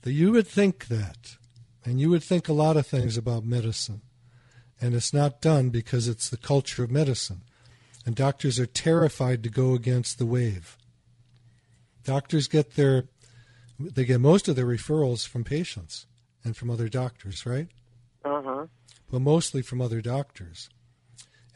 That 0.03 0.13
you 0.13 0.33
would 0.33 0.47
think 0.47 0.87
that, 0.89 1.37
and 1.85 2.01
you 2.01 2.11
would 2.11 2.23
think 2.23 2.49
a 2.49 2.55
lot 2.55 2.77
of 2.77 2.87
things 2.87 3.17
about 3.17 3.45
medicine, 3.45 4.03
and 4.81 4.95
it's 4.95 5.13
not 5.13 5.41
done 5.41 5.71
because 5.71 6.09
it's 6.09 6.29
the 6.29 6.37
culture 6.37 6.83
of 6.83 6.91
medicine, 6.91 7.43
and 8.07 8.15
doctors 8.15 8.59
are 8.59 8.67
terrified 8.67 9.43
to 9.43 9.51
go 9.51 9.75
against 9.75 10.19
the 10.19 10.27
wave. 10.27 10.79
Doctors 12.05 12.49
get 12.49 12.75
their 12.75 13.05
they 13.79 14.05
get 14.05 14.21
most 14.21 14.49
of 14.49 14.57
their 14.57 14.67
referrals 14.67 15.27
from 15.27 15.43
patients 15.45 16.07
and 16.45 16.57
from 16.57 16.71
other 16.71 16.89
doctors, 16.89 17.47
right? 17.47 17.69
Uh 18.25 18.43
huh. 18.45 18.67
but 19.11 19.21
mostly 19.21 19.63
from 19.63 19.81
other 19.81 20.01
doctors. 20.03 20.69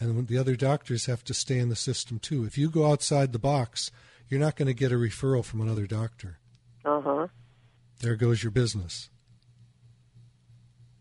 And 0.01 0.27
the 0.29 0.39
other 0.39 0.57
doctors 0.57 1.07
have 1.07 1.23
to 1.25 1.35
stay 1.35 1.59
in 1.59 1.69
the 1.69 1.77
system 1.77 2.19
too. 2.19 2.45
If 2.45 2.57
you 2.59 2.71
go 2.71 2.91
outside 2.91 3.33
the 3.33 3.39
box, 3.39 3.91
you're 4.29 4.41
not 4.41 4.57
going 4.57 4.67
to 4.67 4.75
get 4.75 4.93
a 4.93 4.97
referral 4.97 5.45
from 5.45 5.61
another 5.61 5.87
doctor. 5.87 6.39
Uh 6.85 7.01
huh. 7.01 7.27
There 8.01 8.17
goes 8.17 8.43
your 8.43 8.51
business. 8.51 9.11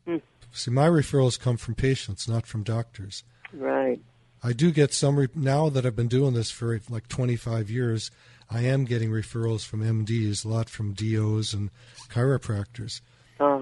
Hmm. 0.06 0.18
See, 0.52 0.72
my 0.72 0.88
referrals 0.88 1.40
come 1.40 1.58
from 1.58 1.76
patients, 1.76 2.28
not 2.28 2.46
from 2.46 2.64
doctors. 2.64 3.24
Right. 3.54 4.02
I 4.44 4.54
do 4.54 4.72
get 4.72 4.94
some 4.94 5.16
re- 5.18 5.28
now 5.34 5.70
that 5.70 5.86
I've 5.86 5.96
been 5.96 6.08
doing 6.10 6.34
this 6.34 6.52
for 6.52 6.80
like 6.90 7.08
25 7.08 7.70
years. 7.70 8.12
I 8.50 8.62
am 8.62 8.84
getting 8.84 9.10
referrals 9.10 9.66
from 9.66 9.82
MDs, 9.82 10.44
a 10.44 10.50
lot 10.50 10.70
from 10.70 10.94
DOs 10.94 11.54
and 11.54 11.72
chiropractors 12.10 13.00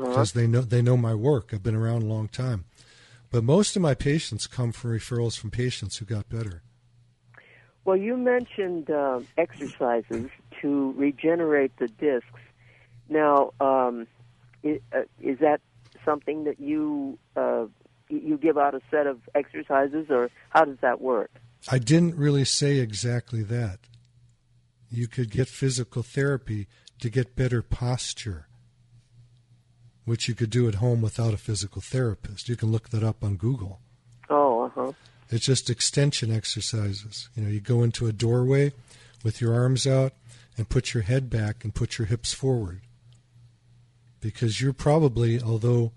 Because 0.09 0.33
they 0.33 0.47
know 0.47 0.61
they 0.61 0.81
know 0.81 0.97
my 0.97 1.15
work. 1.15 1.51
I've 1.53 1.63
been 1.63 1.75
around 1.75 2.03
a 2.03 2.07
long 2.07 2.27
time. 2.27 2.65
But 3.29 3.43
most 3.43 3.75
of 3.75 3.81
my 3.81 3.93
patients 3.93 4.45
come 4.45 4.71
from 4.71 4.91
referrals 4.91 5.39
from 5.39 5.51
patients 5.51 5.97
who 5.97 6.05
got 6.05 6.29
better. 6.29 6.63
Well, 7.85 7.97
you 7.97 8.17
mentioned 8.17 8.91
uh, 8.91 9.21
exercises 9.37 10.29
to 10.61 10.93
regenerate 10.97 11.71
the 11.77 11.87
discs. 11.87 12.27
Now, 13.09 13.53
um, 13.59 14.07
is, 14.61 14.79
uh, 14.93 15.01
is 15.19 15.39
that 15.39 15.61
something 16.05 16.43
that 16.43 16.59
you 16.59 17.17
uh, 17.35 17.65
you 18.09 18.37
give 18.37 18.57
out 18.57 18.75
a 18.75 18.81
set 18.91 19.07
of 19.07 19.19
exercises, 19.33 20.07
or 20.09 20.29
how 20.49 20.65
does 20.65 20.77
that 20.81 21.01
work? 21.01 21.31
I 21.69 21.79
didn't 21.79 22.15
really 22.15 22.45
say 22.45 22.77
exactly 22.77 23.43
that. 23.43 23.79
You 24.89 25.07
could 25.07 25.31
get 25.31 25.47
physical 25.47 26.03
therapy 26.03 26.67
to 26.99 27.09
get 27.09 27.35
better 27.35 27.61
posture, 27.61 28.47
which 30.05 30.27
you 30.27 30.33
could 30.35 30.49
do 30.49 30.67
at 30.67 30.75
home 30.75 31.01
without 31.01 31.33
a 31.33 31.37
physical 31.37 31.81
therapist. 31.81 32.49
You 32.49 32.55
can 32.55 32.71
look 32.71 32.89
that 32.89 33.03
up 33.03 33.23
on 33.23 33.35
Google. 33.35 33.79
Oh, 34.29 34.63
uh 34.65 34.69
huh. 34.75 34.91
It's 35.29 35.45
just 35.45 35.69
extension 35.69 36.31
exercises. 36.31 37.29
You 37.35 37.43
know, 37.43 37.49
you 37.49 37.59
go 37.61 37.83
into 37.83 38.07
a 38.07 38.11
doorway 38.13 38.73
with 39.23 39.39
your 39.39 39.53
arms 39.53 39.85
out 39.87 40.13
and 40.57 40.67
put 40.67 40.93
your 40.93 41.03
head 41.03 41.29
back 41.29 41.63
and 41.63 41.73
put 41.73 41.97
your 41.97 42.07
hips 42.07 42.33
forward. 42.33 42.81
Because 44.19 44.61
you're 44.61 44.73
probably, 44.73 45.41
although 45.41 45.93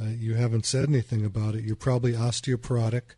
uh, 0.00 0.06
you 0.06 0.34
haven't 0.34 0.66
said 0.66 0.88
anything 0.88 1.24
about 1.24 1.54
it, 1.54 1.64
you're 1.64 1.76
probably 1.76 2.12
osteoporotic 2.12 3.14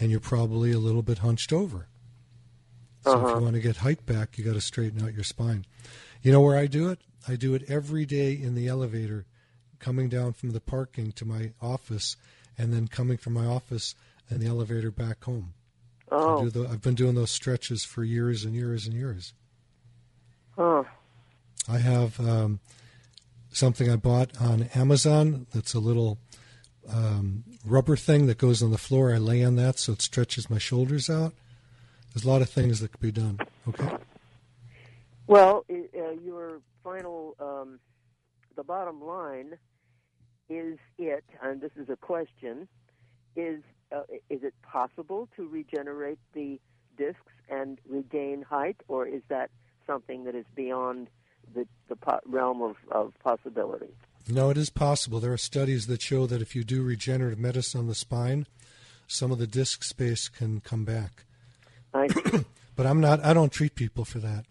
and 0.00 0.10
you're 0.10 0.20
probably 0.20 0.72
a 0.72 0.78
little 0.78 1.02
bit 1.02 1.18
hunched 1.18 1.52
over. 1.52 1.88
So 3.04 3.10
if 3.12 3.16
Uh-huh. 3.24 3.36
you 3.36 3.42
want 3.42 3.54
to 3.54 3.60
get 3.60 3.78
height 3.78 4.06
back, 4.06 4.38
you 4.38 4.44
got 4.44 4.54
to 4.54 4.60
straighten 4.60 5.02
out 5.02 5.14
your 5.14 5.24
spine. 5.24 5.66
You 6.22 6.32
know 6.32 6.40
where 6.40 6.56
I 6.56 6.66
do 6.66 6.88
it? 6.88 7.00
I 7.28 7.36
do 7.36 7.54
it 7.54 7.64
every 7.68 8.06
day 8.06 8.32
in 8.32 8.54
the 8.54 8.68
elevator, 8.68 9.26
coming 9.82 10.08
down 10.08 10.32
from 10.32 10.52
the 10.52 10.60
parking 10.60 11.12
to 11.12 11.26
my 11.26 11.50
office, 11.60 12.16
and 12.56 12.72
then 12.72 12.88
coming 12.88 13.18
from 13.18 13.34
my 13.34 13.44
office 13.44 13.94
and 14.30 14.40
the 14.40 14.46
elevator 14.46 14.90
back 14.90 15.24
home. 15.24 15.52
Oh, 16.10 16.44
do 16.44 16.50
the, 16.50 16.68
I've 16.68 16.82
been 16.82 16.94
doing 16.94 17.14
those 17.14 17.30
stretches 17.30 17.84
for 17.84 18.04
years 18.04 18.44
and 18.44 18.54
years 18.54 18.86
and 18.86 18.94
years. 18.94 19.34
huh. 20.56 20.84
I 21.68 21.78
have 21.78 22.18
um, 22.20 22.60
something 23.52 23.90
I 23.90 23.96
bought 23.96 24.30
on 24.40 24.64
Amazon 24.74 25.46
that's 25.54 25.74
a 25.74 25.78
little 25.78 26.18
um, 26.92 27.44
rubber 27.64 27.96
thing 27.96 28.26
that 28.26 28.38
goes 28.38 28.62
on 28.62 28.72
the 28.72 28.78
floor. 28.78 29.12
I 29.12 29.18
lay 29.18 29.44
on 29.44 29.56
that 29.56 29.78
so 29.78 29.92
it 29.92 30.02
stretches 30.02 30.50
my 30.50 30.58
shoulders 30.58 31.08
out. 31.08 31.32
There's 32.12 32.24
a 32.24 32.28
lot 32.28 32.42
of 32.42 32.50
things 32.50 32.80
that 32.80 32.92
could 32.92 33.00
be 33.00 33.12
done. 33.12 33.38
Okay. 33.68 33.96
Well, 35.26 35.64
uh, 35.70 36.10
your 36.22 36.60
final, 36.82 37.36
um, 37.40 37.78
the 38.56 38.64
bottom 38.64 39.00
line 39.00 39.56
is 40.52 40.78
it, 40.98 41.24
and 41.42 41.60
this 41.60 41.72
is 41.76 41.88
a 41.88 41.96
question, 41.96 42.68
is 43.36 43.62
uh, 43.94 44.02
is 44.30 44.42
it 44.42 44.54
possible 44.62 45.28
to 45.36 45.48
regenerate 45.48 46.18
the 46.34 46.60
discs 46.96 47.32
and 47.48 47.78
regain 47.88 48.42
height, 48.42 48.76
or 48.88 49.06
is 49.06 49.22
that 49.28 49.50
something 49.86 50.24
that 50.24 50.34
is 50.34 50.46
beyond 50.54 51.08
the, 51.54 51.66
the 51.88 51.96
po- 51.96 52.20
realm 52.26 52.62
of, 52.62 52.76
of 52.90 53.12
possibility? 53.22 53.94
No, 54.28 54.50
it 54.50 54.56
is 54.56 54.70
possible. 54.70 55.20
There 55.20 55.32
are 55.32 55.38
studies 55.38 55.88
that 55.88 56.00
show 56.00 56.26
that 56.26 56.40
if 56.40 56.54
you 56.54 56.64
do 56.64 56.82
regenerative 56.82 57.38
medicine 57.38 57.80
on 57.80 57.86
the 57.88 57.94
spine, 57.94 58.46
some 59.06 59.32
of 59.32 59.38
the 59.38 59.46
disc 59.46 59.82
space 59.82 60.28
can 60.28 60.60
come 60.60 60.84
back. 60.84 61.24
I 61.92 62.08
But 62.74 62.86
I'm 62.86 63.00
not. 63.00 63.24
I 63.24 63.34
don't 63.34 63.52
treat 63.52 63.74
people 63.74 64.04
for 64.04 64.18
that. 64.20 64.44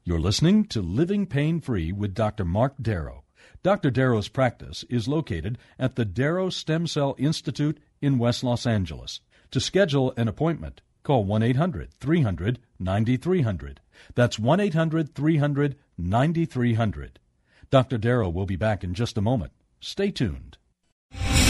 You're 0.05 0.19
listening 0.19 0.65
to 0.65 0.83
Living 0.83 1.27
Pain 1.27 1.61
Free 1.61 1.93
with 1.93 2.13
Dr. 2.13 2.45
Mark 2.45 2.75
Darrow. 2.83 3.23
Dr. 3.63 3.89
Darrow's 3.89 4.27
practice 4.27 4.85
is 4.91 5.07
located 5.07 5.59
at 5.79 5.95
the 5.95 6.05
Darrow 6.05 6.51
Stem 6.51 6.89
Cell 6.89 7.15
Institute 7.19 7.79
in 8.01 8.19
West 8.19 8.43
Los 8.43 8.67
Angeles. 8.67 9.21
To 9.53 9.61
schedule 9.61 10.13
an 10.17 10.27
appointment, 10.27 10.81
call 11.05 11.23
1 11.23 11.45
800 11.45 11.95
300 12.01 12.59
9300. 12.81 13.81
That's 14.17 14.41
1 14.41 14.59
800 14.59 15.15
300 15.15 15.77
9300. 15.97 17.21
Dr. 17.71 17.97
Darrow 17.97 18.29
will 18.29 18.47
be 18.47 18.57
back 18.57 18.83
in 18.83 18.95
just 18.95 19.17
a 19.17 19.23
moment. 19.23 19.53
Stay 19.79 20.11
tuned. 20.11 20.59